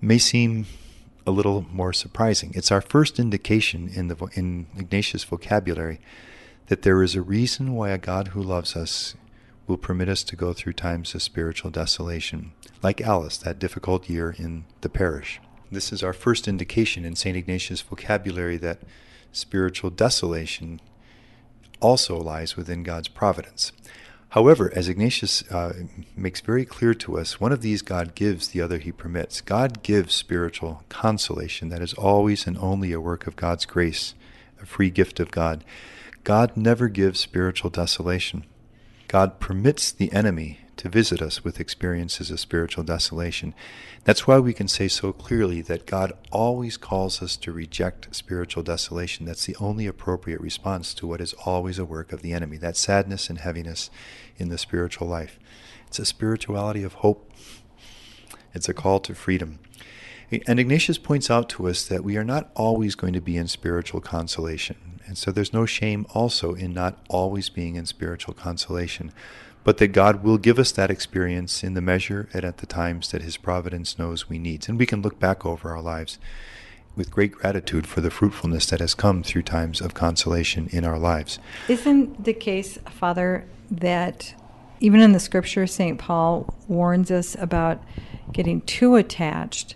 may 0.00 0.18
seem 0.18 0.66
a 1.26 1.32
little 1.32 1.66
more 1.72 1.92
surprising. 1.92 2.52
It's 2.54 2.70
our 2.70 2.80
first 2.80 3.18
indication 3.18 3.90
in, 3.92 4.06
the, 4.06 4.16
in 4.34 4.68
Ignatius' 4.76 5.24
vocabulary 5.24 5.98
that 6.68 6.82
there 6.82 7.02
is 7.02 7.16
a 7.16 7.22
reason 7.22 7.74
why 7.74 7.90
a 7.90 7.98
God 7.98 8.28
who 8.28 8.42
loves 8.42 8.76
us 8.76 9.16
will 9.66 9.76
permit 9.76 10.08
us 10.08 10.22
to 10.24 10.36
go 10.36 10.52
through 10.52 10.72
times 10.72 11.14
of 11.14 11.22
spiritual 11.22 11.70
desolation, 11.70 12.52
like 12.82 13.00
Alice, 13.00 13.36
that 13.38 13.58
difficult 13.58 14.08
year 14.08 14.34
in 14.38 14.64
the 14.80 14.88
parish. 14.88 15.40
This 15.70 15.92
is 15.92 16.02
our 16.02 16.12
first 16.12 16.46
indication 16.46 17.04
in 17.04 17.16
St. 17.16 17.36
Ignatius' 17.36 17.80
vocabulary 17.80 18.56
that 18.58 18.82
spiritual 19.32 19.90
desolation 19.90 20.80
also 21.80 22.16
lies 22.16 22.56
within 22.56 22.82
God's 22.82 23.08
providence. 23.08 23.72
However, 24.30 24.72
as 24.74 24.88
Ignatius 24.88 25.42
uh, 25.50 25.72
makes 26.16 26.40
very 26.40 26.64
clear 26.64 26.94
to 26.94 27.18
us, 27.18 27.40
one 27.40 27.52
of 27.52 27.62
these 27.62 27.82
God 27.82 28.14
gives, 28.14 28.48
the 28.48 28.60
other 28.60 28.78
he 28.78 28.92
permits. 28.92 29.40
God 29.40 29.82
gives 29.82 30.14
spiritual 30.14 30.84
consolation. 30.88 31.68
That 31.68 31.82
is 31.82 31.94
always 31.94 32.46
and 32.46 32.58
only 32.58 32.92
a 32.92 33.00
work 33.00 33.26
of 33.26 33.36
God's 33.36 33.64
grace, 33.64 34.14
a 34.60 34.66
free 34.66 34.90
gift 34.90 35.20
of 35.20 35.30
God. 35.30 35.64
God 36.24 36.56
never 36.56 36.88
gives 36.88 37.20
spiritual 37.20 37.70
desolation. 37.70 38.44
God 39.08 39.40
permits 39.40 39.92
the 39.92 40.12
enemy 40.12 40.60
to 40.76 40.88
visit 40.88 41.22
us 41.22 41.42
with 41.42 41.58
experiences 41.58 42.30
of 42.30 42.38
spiritual 42.38 42.84
desolation. 42.84 43.54
That's 44.04 44.26
why 44.26 44.38
we 44.38 44.52
can 44.52 44.68
say 44.68 44.88
so 44.88 45.12
clearly 45.12 45.62
that 45.62 45.86
God 45.86 46.12
always 46.30 46.76
calls 46.76 47.22
us 47.22 47.36
to 47.38 47.52
reject 47.52 48.14
spiritual 48.14 48.62
desolation. 48.62 49.26
That's 49.26 49.46
the 49.46 49.56
only 49.56 49.86
appropriate 49.86 50.40
response 50.40 50.92
to 50.94 51.06
what 51.06 51.20
is 51.20 51.34
always 51.44 51.78
a 51.78 51.84
work 51.84 52.12
of 52.12 52.22
the 52.22 52.32
enemy, 52.32 52.56
that 52.58 52.76
sadness 52.76 53.30
and 53.30 53.38
heaviness 53.38 53.90
in 54.36 54.48
the 54.48 54.58
spiritual 54.58 55.08
life. 55.08 55.38
It's 55.86 55.98
a 55.98 56.04
spirituality 56.04 56.82
of 56.82 56.94
hope, 56.94 57.30
it's 58.52 58.68
a 58.68 58.74
call 58.74 59.00
to 59.00 59.14
freedom. 59.14 59.60
And 60.46 60.58
Ignatius 60.58 60.98
points 60.98 61.30
out 61.30 61.48
to 61.50 61.68
us 61.68 61.86
that 61.86 62.02
we 62.02 62.16
are 62.16 62.24
not 62.24 62.50
always 62.56 62.96
going 62.96 63.12
to 63.12 63.20
be 63.20 63.36
in 63.36 63.46
spiritual 63.46 64.00
consolation. 64.00 64.95
And 65.06 65.16
so 65.16 65.30
there's 65.30 65.52
no 65.52 65.66
shame 65.66 66.06
also 66.14 66.54
in 66.54 66.72
not 66.72 66.98
always 67.08 67.48
being 67.48 67.76
in 67.76 67.86
spiritual 67.86 68.34
consolation 68.34 69.12
but 69.66 69.78
that 69.78 69.88
God 69.88 70.22
will 70.22 70.38
give 70.38 70.60
us 70.60 70.70
that 70.70 70.92
experience 70.92 71.64
in 71.64 71.74
the 71.74 71.80
measure 71.80 72.28
and 72.32 72.44
at 72.44 72.58
the 72.58 72.66
times 72.66 73.10
that 73.10 73.22
His 73.22 73.36
providence 73.36 73.98
knows 73.98 74.28
we 74.28 74.38
need. 74.38 74.68
And 74.68 74.78
we 74.78 74.86
can 74.86 75.02
look 75.02 75.18
back 75.18 75.44
over 75.44 75.70
our 75.72 75.82
lives 75.82 76.20
with 76.94 77.10
great 77.10 77.32
gratitude 77.32 77.84
for 77.84 78.00
the 78.00 78.08
fruitfulness 78.08 78.66
that 78.66 78.78
has 78.78 78.94
come 78.94 79.24
through 79.24 79.42
times 79.42 79.80
of 79.80 79.92
consolation 79.92 80.68
in 80.70 80.84
our 80.84 81.00
lives. 81.00 81.40
Isn't 81.68 82.22
the 82.22 82.32
case, 82.32 82.78
Father, 82.88 83.44
that 83.68 84.34
even 84.78 85.00
in 85.00 85.10
the 85.10 85.18
scripture, 85.18 85.66
St. 85.66 85.98
Paul 85.98 86.54
warns 86.68 87.10
us 87.10 87.34
about 87.36 87.82
getting 88.30 88.60
too 88.60 88.94
attached 88.94 89.74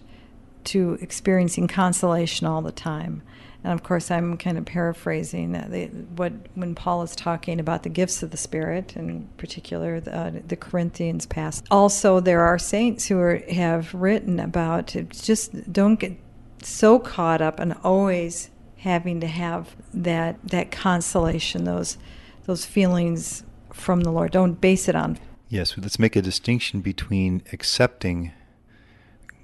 to 0.67 0.99
experiencing 1.01 1.67
consolation 1.67 2.47
all 2.47 2.63
the 2.63 2.71
time? 2.71 3.23
And 3.63 3.73
of 3.73 3.83
course, 3.83 4.11
I'm 4.11 4.39
kind 4.39 4.57
of 4.57 4.65
paraphrasing 4.65 5.53
the, 5.53 5.87
what 6.17 6.33
when 6.55 6.75
Paul 6.75 7.03
is 7.03 7.15
talking 7.15 7.61
about 7.61 7.83
the 7.83 7.91
gifts 7.91 8.23
of 8.23 8.31
the 8.31 8.37
Spirit, 8.37 8.97
in 8.97 9.29
particular 9.37 10.01
the, 10.01 10.17
uh, 10.17 10.33
the 10.47 10.57
Corinthians 10.57 11.27
past. 11.27 11.67
Also, 11.71 12.21
there 12.21 12.43
are 12.43 12.59
saints 12.59 13.07
who 13.07 13.19
are, 13.19 13.43
have 13.51 13.93
written 13.93 14.41
about 14.41 14.97
just 15.11 15.73
don't 15.73 16.01
get 16.01 16.17
so 16.63 16.99
caught 16.99 17.43
up 17.43 17.59
and 17.59 17.75
always 17.85 18.51
having 18.79 19.21
to 19.21 19.27
have 19.27 19.77
that 19.93 20.39
that 20.43 20.71
consolation, 20.71 21.65
those 21.65 21.99
those 22.47 22.65
feelings 22.65 23.45
from 23.73 24.01
the 24.01 24.11
Lord. 24.11 24.33
Don't 24.33 24.61
base 24.61 24.89
it 24.89 24.95
on. 24.95 25.19
Yes, 25.49 25.77
let's 25.77 25.99
make 25.99 26.17
a 26.17 26.23
distinction 26.23 26.81
between 26.81 27.43
accepting 27.53 28.33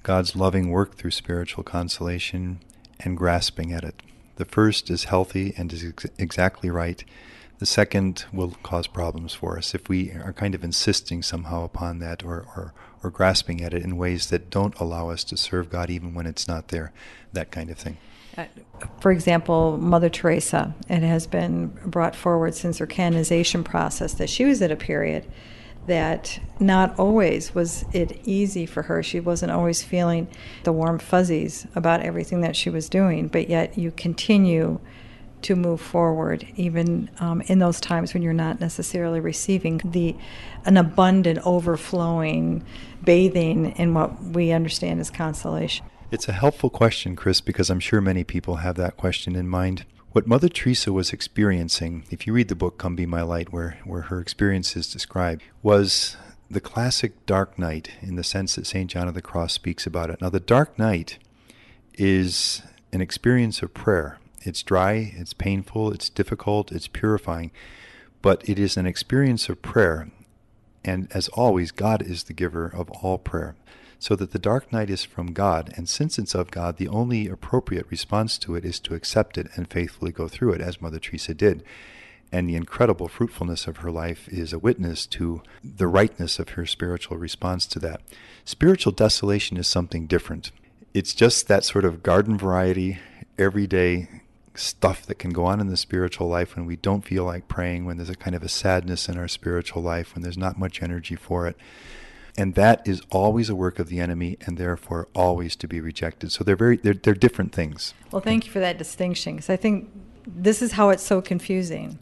God's 0.02 0.36
loving 0.36 0.70
work 0.70 0.94
through 0.94 1.10
spiritual 1.10 1.64
consolation 1.64 2.60
and 3.00 3.16
grasping 3.16 3.72
at 3.72 3.84
it. 3.84 4.02
The 4.36 4.44
first 4.44 4.90
is 4.90 5.04
healthy 5.04 5.54
and 5.56 5.72
is 5.72 5.84
ex- 5.84 6.06
exactly 6.18 6.70
right. 6.70 7.02
The 7.58 7.66
second 7.66 8.26
will 8.32 8.56
cause 8.62 8.86
problems 8.86 9.32
for 9.32 9.56
us 9.56 9.74
if 9.74 9.88
we 9.88 10.10
are 10.12 10.32
kind 10.32 10.54
of 10.54 10.62
insisting 10.62 11.22
somehow 11.22 11.64
upon 11.64 12.00
that 12.00 12.22
or, 12.22 12.46
or, 12.54 12.74
or 13.02 13.10
grasping 13.10 13.62
at 13.62 13.72
it 13.72 13.82
in 13.82 13.96
ways 13.96 14.26
that 14.28 14.50
don't 14.50 14.78
allow 14.78 15.08
us 15.08 15.24
to 15.24 15.36
serve 15.36 15.70
God 15.70 15.88
even 15.88 16.12
when 16.12 16.26
it's 16.26 16.46
not 16.46 16.68
there, 16.68 16.92
that 17.32 17.50
kind 17.50 17.70
of 17.70 17.78
thing. 17.78 17.96
Uh, 18.36 18.44
for 19.00 19.10
example, 19.10 19.78
Mother 19.78 20.10
Teresa, 20.10 20.74
it 20.90 21.02
has 21.02 21.26
been 21.26 21.68
brought 21.86 22.14
forward 22.14 22.54
since 22.54 22.76
her 22.76 22.86
canonization 22.86 23.64
process 23.64 24.12
that 24.14 24.28
she 24.28 24.44
was 24.44 24.60
at 24.60 24.70
a 24.70 24.76
period 24.76 25.24
that 25.86 26.40
not 26.58 26.98
always 26.98 27.54
was 27.54 27.84
it 27.92 28.20
easy 28.24 28.66
for 28.66 28.82
her. 28.82 29.02
She 29.02 29.20
wasn't 29.20 29.52
always 29.52 29.82
feeling 29.82 30.28
the 30.64 30.72
warm 30.72 30.98
fuzzies 30.98 31.66
about 31.74 32.00
everything 32.00 32.40
that 32.40 32.56
she 32.56 32.70
was 32.70 32.88
doing, 32.88 33.28
but 33.28 33.48
yet 33.48 33.78
you 33.78 33.90
continue 33.92 34.80
to 35.42 35.54
move 35.54 35.80
forward, 35.80 36.46
even 36.56 37.10
um, 37.20 37.40
in 37.42 37.58
those 37.58 37.80
times 37.80 38.14
when 38.14 38.22
you're 38.22 38.32
not 38.32 38.60
necessarily 38.60 39.20
receiving 39.20 39.80
the 39.84 40.16
an 40.64 40.76
abundant, 40.76 41.38
overflowing, 41.44 42.64
bathing 43.04 43.72
in 43.76 43.94
what 43.94 44.20
we 44.22 44.50
understand 44.50 44.98
as 44.98 45.10
consolation. 45.10 45.86
It's 46.10 46.28
a 46.28 46.32
helpful 46.32 46.70
question, 46.70 47.14
Kris, 47.16 47.40
because 47.40 47.70
I'm 47.70 47.80
sure 47.80 48.00
many 48.00 48.24
people 48.24 48.56
have 48.56 48.76
that 48.76 48.96
question 48.96 49.36
in 49.36 49.48
mind. 49.48 49.84
What 50.16 50.26
Mother 50.26 50.48
Teresa 50.48 50.94
was 50.94 51.12
experiencing, 51.12 52.06
if 52.10 52.26
you 52.26 52.32
read 52.32 52.48
the 52.48 52.54
book 52.54 52.78
Come 52.78 52.96
Be 52.96 53.04
My 53.04 53.20
Light, 53.20 53.52
where, 53.52 53.78
where 53.84 54.00
her 54.00 54.18
experience 54.18 54.74
is 54.74 54.90
described, 54.90 55.42
was 55.62 56.16
the 56.50 56.58
classic 56.58 57.26
dark 57.26 57.58
night 57.58 57.90
in 58.00 58.16
the 58.16 58.24
sense 58.24 58.54
that 58.54 58.66
St. 58.66 58.90
John 58.90 59.08
of 59.08 59.14
the 59.14 59.20
Cross 59.20 59.52
speaks 59.52 59.86
about 59.86 60.08
it. 60.08 60.22
Now, 60.22 60.30
the 60.30 60.40
dark 60.40 60.78
night 60.78 61.18
is 61.98 62.62
an 62.94 63.02
experience 63.02 63.60
of 63.60 63.74
prayer. 63.74 64.18
It's 64.40 64.62
dry, 64.62 65.12
it's 65.18 65.34
painful, 65.34 65.92
it's 65.92 66.08
difficult, 66.08 66.72
it's 66.72 66.88
purifying, 66.88 67.50
but 68.22 68.42
it 68.48 68.58
is 68.58 68.78
an 68.78 68.86
experience 68.86 69.50
of 69.50 69.60
prayer. 69.60 70.08
And 70.82 71.08
as 71.12 71.28
always, 71.28 71.72
God 71.72 72.00
is 72.00 72.24
the 72.24 72.32
giver 72.32 72.72
of 72.74 72.88
all 73.02 73.18
prayer 73.18 73.54
so 73.98 74.14
that 74.16 74.32
the 74.32 74.38
dark 74.38 74.72
night 74.72 74.90
is 74.90 75.04
from 75.04 75.32
God, 75.32 75.72
and 75.76 75.88
since 75.88 76.18
it's 76.18 76.34
of 76.34 76.50
God, 76.50 76.76
the 76.76 76.88
only 76.88 77.28
appropriate 77.28 77.86
response 77.90 78.38
to 78.38 78.54
it 78.54 78.64
is 78.64 78.78
to 78.80 78.94
accept 78.94 79.38
it 79.38 79.48
and 79.54 79.70
faithfully 79.70 80.12
go 80.12 80.28
through 80.28 80.52
it, 80.52 80.60
as 80.60 80.82
Mother 80.82 80.98
Teresa 80.98 81.34
did. 81.34 81.62
And 82.32 82.48
the 82.48 82.56
incredible 82.56 83.08
fruitfulness 83.08 83.66
of 83.66 83.78
her 83.78 83.90
life 83.90 84.28
is 84.28 84.52
a 84.52 84.58
witness 84.58 85.06
to 85.06 85.42
the 85.62 85.86
rightness 85.86 86.38
of 86.38 86.50
her 86.50 86.66
spiritual 86.66 87.16
response 87.16 87.66
to 87.68 87.78
that. 87.80 88.00
Spiritual 88.44 88.92
desolation 88.92 89.56
is 89.56 89.68
something 89.68 90.06
different. 90.06 90.50
It's 90.92 91.14
just 91.14 91.46
that 91.48 91.64
sort 91.64 91.84
of 91.84 92.02
garden 92.02 92.36
variety, 92.36 92.98
everyday 93.38 94.08
stuff 94.54 95.06
that 95.06 95.18
can 95.18 95.30
go 95.30 95.44
on 95.44 95.60
in 95.60 95.68
the 95.68 95.76
spiritual 95.76 96.28
life 96.28 96.56
when 96.56 96.66
we 96.66 96.76
don't 96.76 97.04
feel 97.04 97.24
like 97.24 97.48
praying, 97.48 97.84
when 97.84 97.96
there's 97.96 98.10
a 98.10 98.14
kind 98.14 98.34
of 98.34 98.42
a 98.42 98.48
sadness 98.48 99.08
in 99.08 99.18
our 99.18 99.28
spiritual 99.28 99.82
life, 99.82 100.14
when 100.14 100.22
there's 100.22 100.38
not 100.38 100.58
much 100.58 100.82
energy 100.82 101.14
for 101.14 101.46
it. 101.46 101.56
And 102.38 102.54
that 102.54 102.86
is 102.86 103.00
always 103.10 103.48
a 103.48 103.54
work 103.54 103.78
of 103.78 103.88
the 103.88 103.98
enemy 103.98 104.36
and 104.42 104.58
therefore 104.58 105.08
always 105.14 105.56
to 105.56 105.68
be 105.68 105.80
rejected. 105.80 106.32
So 106.32 106.44
they're 106.44 106.56
very 106.56 106.76
they're, 106.76 106.94
they're 106.94 107.14
different 107.14 107.52
things. 107.52 107.94
Well, 108.10 108.20
thank 108.20 108.46
you 108.46 108.52
for 108.52 108.60
that 108.60 108.76
distinction 108.76 109.36
because 109.36 109.50
I 109.50 109.56
think 109.56 109.90
this 110.26 110.60
is 110.60 110.72
how 110.72 110.90
it's 110.90 111.02
so 111.02 111.22
confusing 111.22 111.98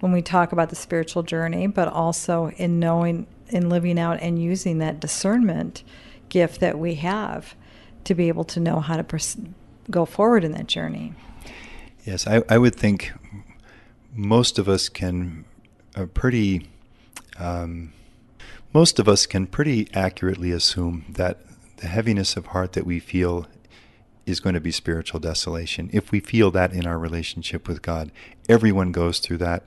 when 0.00 0.12
we 0.12 0.20
talk 0.20 0.52
about 0.52 0.68
the 0.68 0.76
spiritual 0.76 1.22
journey, 1.22 1.66
but 1.66 1.88
also 1.88 2.50
in 2.50 2.78
knowing, 2.78 3.26
in 3.48 3.70
living 3.70 3.98
out 3.98 4.20
and 4.20 4.40
using 4.40 4.78
that 4.78 5.00
discernment 5.00 5.82
gift 6.28 6.60
that 6.60 6.78
we 6.78 6.96
have 6.96 7.54
to 8.04 8.14
be 8.14 8.28
able 8.28 8.44
to 8.44 8.60
know 8.60 8.80
how 8.80 8.96
to 8.96 9.02
pers- 9.02 9.38
go 9.90 10.04
forward 10.04 10.44
in 10.44 10.52
that 10.52 10.66
journey. 10.66 11.14
Yes, 12.04 12.26
I, 12.26 12.42
I 12.50 12.58
would 12.58 12.74
think 12.74 13.12
most 14.14 14.58
of 14.58 14.68
us 14.68 14.90
can 14.90 15.46
uh, 15.96 16.04
pretty. 16.06 16.68
Um, 17.38 17.93
most 18.74 18.98
of 18.98 19.08
us 19.08 19.24
can 19.24 19.46
pretty 19.46 19.88
accurately 19.94 20.50
assume 20.50 21.04
that 21.08 21.38
the 21.76 21.86
heaviness 21.86 22.36
of 22.36 22.46
heart 22.46 22.72
that 22.72 22.84
we 22.84 22.98
feel 22.98 23.46
is 24.26 24.40
going 24.40 24.54
to 24.54 24.60
be 24.60 24.72
spiritual 24.72 25.20
desolation. 25.20 25.88
If 25.92 26.10
we 26.10 26.18
feel 26.18 26.50
that 26.50 26.72
in 26.72 26.86
our 26.86 26.98
relationship 26.98 27.68
with 27.68 27.82
God, 27.82 28.10
everyone 28.48 28.90
goes 28.90 29.20
through 29.20 29.38
that. 29.38 29.62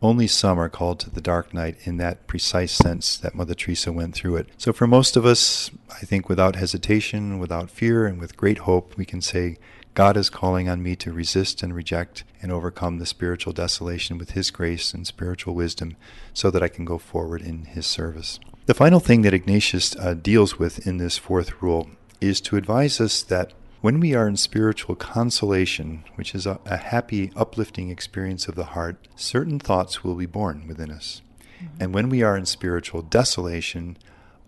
Only 0.00 0.26
some 0.26 0.58
are 0.58 0.68
called 0.68 0.98
to 1.00 1.10
the 1.10 1.20
dark 1.20 1.54
night 1.54 1.76
in 1.84 1.98
that 1.98 2.26
precise 2.26 2.72
sense 2.72 3.16
that 3.18 3.34
Mother 3.34 3.54
Teresa 3.54 3.92
went 3.92 4.14
through 4.14 4.36
it. 4.36 4.48
So, 4.56 4.72
for 4.72 4.86
most 4.86 5.16
of 5.16 5.26
us, 5.26 5.72
I 5.90 6.00
think 6.06 6.28
without 6.28 6.54
hesitation, 6.54 7.40
without 7.40 7.68
fear, 7.68 8.06
and 8.06 8.20
with 8.20 8.36
great 8.36 8.58
hope, 8.58 8.96
we 8.96 9.04
can 9.04 9.20
say, 9.20 9.56
God 9.98 10.16
is 10.16 10.30
calling 10.30 10.68
on 10.68 10.80
me 10.80 10.94
to 10.94 11.12
resist 11.12 11.60
and 11.60 11.74
reject 11.74 12.22
and 12.40 12.52
overcome 12.52 12.98
the 12.98 13.04
spiritual 13.04 13.52
desolation 13.52 14.16
with 14.16 14.30
His 14.30 14.52
grace 14.52 14.94
and 14.94 15.04
spiritual 15.04 15.56
wisdom 15.56 15.96
so 16.32 16.52
that 16.52 16.62
I 16.62 16.68
can 16.68 16.84
go 16.84 16.98
forward 16.98 17.42
in 17.42 17.64
His 17.64 17.84
service. 17.84 18.38
The 18.66 18.74
final 18.74 19.00
thing 19.00 19.22
that 19.22 19.34
Ignatius 19.34 19.96
uh, 19.96 20.14
deals 20.14 20.56
with 20.56 20.86
in 20.86 20.98
this 20.98 21.18
fourth 21.18 21.60
rule 21.60 21.90
is 22.20 22.40
to 22.42 22.56
advise 22.56 23.00
us 23.00 23.22
that 23.22 23.52
when 23.80 23.98
we 23.98 24.14
are 24.14 24.28
in 24.28 24.36
spiritual 24.36 24.94
consolation, 24.94 26.04
which 26.14 26.32
is 26.32 26.46
a, 26.46 26.60
a, 26.64 26.76
happy, 26.76 27.32
uplifting 27.34 27.90
experience 27.90 28.46
of 28.46 28.54
the 28.54 28.66
heart, 28.66 29.08
certain 29.16 29.58
thoughts 29.58 30.04
will 30.04 30.14
be 30.14 30.26
born 30.26 30.68
within 30.68 30.92
us. 30.92 31.22
Mm-hmm. 31.60 31.82
And 31.82 31.92
when 31.92 32.08
we 32.08 32.22
are 32.22 32.36
in 32.36 32.46
spiritual 32.46 33.02
desolation, 33.02 33.98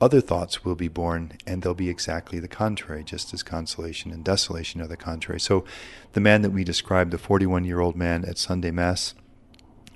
other 0.00 0.20
thoughts 0.20 0.64
will 0.64 0.74
be 0.74 0.88
born, 0.88 1.32
and 1.46 1.62
they'll 1.62 1.74
be 1.74 1.90
exactly 1.90 2.38
the 2.38 2.48
contrary, 2.48 3.04
just 3.04 3.34
as 3.34 3.42
consolation 3.42 4.10
and 4.10 4.24
desolation 4.24 4.80
are 4.80 4.86
the 4.86 4.96
contrary. 4.96 5.40
So, 5.40 5.64
the 6.12 6.20
man 6.20 6.42
that 6.42 6.50
we 6.50 6.64
described, 6.64 7.10
the 7.10 7.18
41 7.18 7.64
year 7.64 7.80
old 7.80 7.96
man 7.96 8.24
at 8.24 8.38
Sunday 8.38 8.70
Mass, 8.70 9.14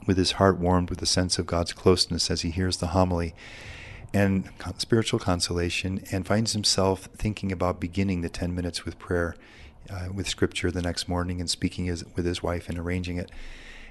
with 0.07 0.19
his 0.19 0.33
heart 0.33 0.59
warmed 0.59 0.91
with 0.91 0.99
the 0.99 1.07
sense 1.07 1.39
of 1.39 1.47
God's 1.47 1.73
closeness 1.73 2.31
as 2.31 2.43
he 2.43 2.51
hears 2.51 2.77
the 2.77 2.89
homily, 2.89 3.35
and 4.15 4.49
spiritual 4.79 5.19
consolation 5.19 6.05
and 6.13 6.27
finds 6.27 6.53
himself 6.53 7.09
thinking 7.17 7.51
about 7.51 7.81
beginning 7.81 8.21
the 8.21 8.29
10 8.29 8.55
minutes 8.55 8.85
with 8.85 8.99
prayer 8.99 9.35
uh, 9.91 10.07
with 10.15 10.29
scripture 10.29 10.71
the 10.71 10.81
next 10.81 11.09
morning 11.09 11.41
and 11.41 11.51
speaking 11.51 11.87
his, 11.87 12.05
with 12.15 12.25
his 12.25 12.43
wife 12.43 12.69
and 12.69 12.79
arranging 12.79 13.19
it 13.19 13.31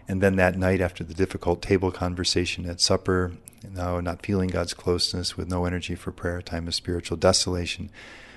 and 0.08 0.22
then 0.22 0.36
that 0.36 0.58
night 0.58 0.82
after 0.82 1.04
the 1.04 1.14
difficult 1.14 1.62
table 1.62 1.92
conversation 1.92 2.66
at 2.70 2.82
supper 2.82 3.34
now 3.72 4.00
not 4.00 4.26
feeling 4.26 4.50
god's 4.50 4.74
closeness 4.74 5.38
with 5.38 5.50
no 5.50 5.66
energy 5.66 5.96
for 5.96 6.12
prayer 6.12 6.42
time 6.42 6.68
of 6.68 6.76
spiritual 6.76 7.18
desolation 7.18 7.90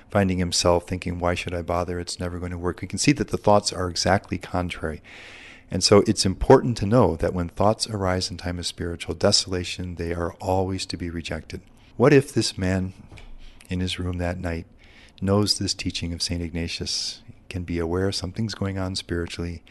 finding 0.09 0.37
himself 0.37 0.87
thinking 0.87 1.19
why 1.19 1.33
should 1.33 1.53
i 1.53 1.61
bother 1.61 1.99
it's 1.99 2.19
never 2.19 2.39
going 2.39 2.51
to 2.51 2.57
work 2.57 2.81
we 2.81 2.87
can 2.87 2.99
see 2.99 3.11
that 3.11 3.29
the 3.29 3.37
thoughts 3.37 3.73
are 3.73 3.89
exactly 3.89 4.37
contrary 4.37 5.01
and 5.69 5.83
so 5.83 6.03
it's 6.07 6.25
important 6.25 6.77
to 6.77 6.85
know 6.85 7.15
that 7.17 7.33
when 7.33 7.49
thoughts 7.49 7.87
arise 7.87 8.31
in 8.31 8.37
time 8.37 8.57
of 8.57 8.65
spiritual 8.65 9.15
desolation, 9.15 9.95
they 9.95 10.13
are 10.13 10.33
always 10.35 10.85
to 10.85 10.97
be 10.97 11.09
rejected. 11.09 11.61
What 11.97 12.13
if 12.13 12.33
this 12.33 12.57
man 12.57 12.93
in 13.69 13.81
his 13.81 13.99
room 13.99 14.17
that 14.19 14.39
night 14.39 14.65
knows 15.21 15.57
this 15.57 15.73
teaching 15.73 16.13
of 16.13 16.21
St. 16.21 16.41
Ignatius, 16.41 17.21
can 17.49 17.63
be 17.63 17.79
aware 17.79 18.11
something's 18.11 18.55
going 18.55 18.77
on 18.77 18.95
spiritually, 18.95 19.63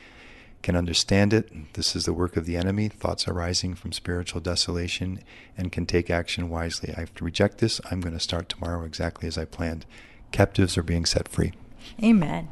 can 0.62 0.76
understand 0.76 1.32
it? 1.32 1.74
This 1.74 1.94
is 1.94 2.04
the 2.04 2.12
work 2.12 2.36
of 2.36 2.44
the 2.44 2.56
enemy, 2.56 2.88
thoughts 2.88 3.28
arising 3.28 3.74
from 3.74 3.92
spiritual 3.92 4.40
desolation, 4.40 5.20
and 5.56 5.70
can 5.70 5.86
take 5.86 6.10
action 6.10 6.48
wisely. 6.48 6.92
I 6.96 7.00
have 7.00 7.14
to 7.14 7.24
reject 7.24 7.58
this. 7.58 7.80
I'm 7.90 8.00
going 8.00 8.14
to 8.14 8.20
start 8.20 8.48
tomorrow 8.48 8.84
exactly 8.84 9.28
as 9.28 9.38
I 9.38 9.44
planned. 9.44 9.86
Captives 10.32 10.76
are 10.76 10.82
being 10.82 11.06
set 11.06 11.28
free. 11.28 11.52
Amen. 12.02 12.48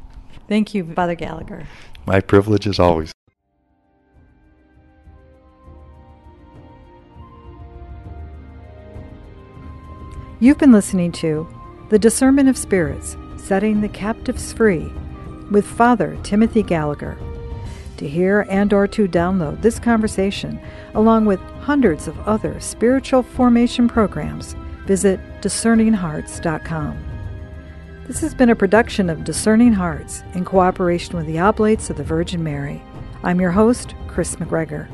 Thank 0.47 0.73
you, 0.73 0.93
Father 0.93 1.15
Gallagher. 1.15 1.67
My 2.05 2.21
privilege 2.21 2.67
as 2.67 2.79
always. 2.79 3.11
You've 10.39 10.57
been 10.57 10.71
listening 10.71 11.11
to 11.13 11.47
The 11.89 11.97
Discernment 11.97 12.49
of 12.49 12.57
Spirits 12.57 13.17
Setting 13.37 13.81
the 13.81 13.89
Captives 13.89 14.53
Free 14.53 14.91
with 15.49 15.65
Father 15.65 16.17
Timothy 16.23 16.61
Gallagher. 16.61 17.17
To 17.97 18.07
hear 18.07 18.45
and 18.49 18.73
or 18.73 18.87
to 18.87 19.07
download 19.07 19.61
this 19.61 19.79
conversation 19.79 20.59
along 20.93 21.25
with 21.25 21.39
hundreds 21.61 22.07
of 22.07 22.19
other 22.27 22.59
spiritual 22.59 23.23
formation 23.23 23.87
programs, 23.87 24.55
visit 24.85 25.19
discerninghearts.com. 25.41 26.97
This 28.07 28.21
has 28.21 28.33
been 28.35 28.49
a 28.49 28.55
production 28.55 29.09
of 29.09 29.23
Discerning 29.23 29.73
Hearts 29.73 30.23
in 30.33 30.45
cooperation 30.45 31.15
with 31.15 31.25
the 31.25 31.39
Oblates 31.39 31.89
of 31.89 31.97
the 31.97 32.03
Virgin 32.03 32.43
Mary. 32.43 32.83
I'm 33.23 33.41
your 33.41 33.51
host, 33.51 33.95
Kris 34.07 34.35
McGregor. 34.35 34.87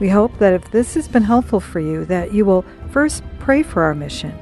We 0.00 0.08
hope 0.08 0.36
that 0.38 0.54
if 0.54 0.70
this 0.70 0.94
has 0.94 1.06
been 1.06 1.22
helpful 1.22 1.60
for 1.60 1.80
you, 1.80 2.04
that 2.06 2.32
you 2.32 2.44
will 2.44 2.64
first 2.90 3.22
pray 3.38 3.62
for 3.62 3.82
our 3.82 3.94
mission 3.94 4.36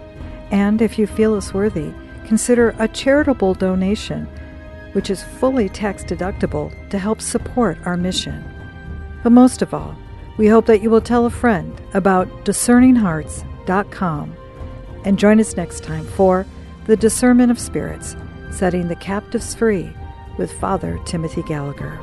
and 0.51 0.81
if 0.81 0.99
you 0.99 1.07
feel 1.07 1.35
us 1.35 1.53
worthy, 1.53 1.93
consider 2.25 2.75
a 2.79 2.89
charitable 2.89 3.55
donation, 3.55 4.29
which 4.97 5.11
is 5.11 5.23
fully 5.23 5.69
tax 5.69 6.03
deductible 6.03 6.73
to 6.89 6.99
help 6.99 7.21
support 7.21 7.77
our 7.85 7.99
mission. 7.99 8.43
But 9.23 9.29
most 9.29 9.61
of 9.61 9.75
all, 9.75 9.95
we 10.39 10.47
hope 10.47 10.65
that 10.65 10.81
you 10.81 10.89
will 10.89 11.03
tell 11.03 11.27
a 11.27 11.31
friend 11.31 11.79
about 11.93 12.47
discerninghearts.com 12.47 14.37
and 15.05 15.19
join 15.19 15.39
us 15.39 15.55
next 15.55 15.85
time 15.85 16.07
for 16.07 16.47
The 16.87 16.97
Discernment 16.97 17.51
of 17.51 17.59
Spirits 17.59 18.17
Setting 18.51 18.89
the 18.89 18.97
Captives 18.97 19.55
Free 19.55 19.95
with 20.39 20.51
Father 20.59 20.99
Timothy 21.05 21.43
Gallagher. 21.43 22.01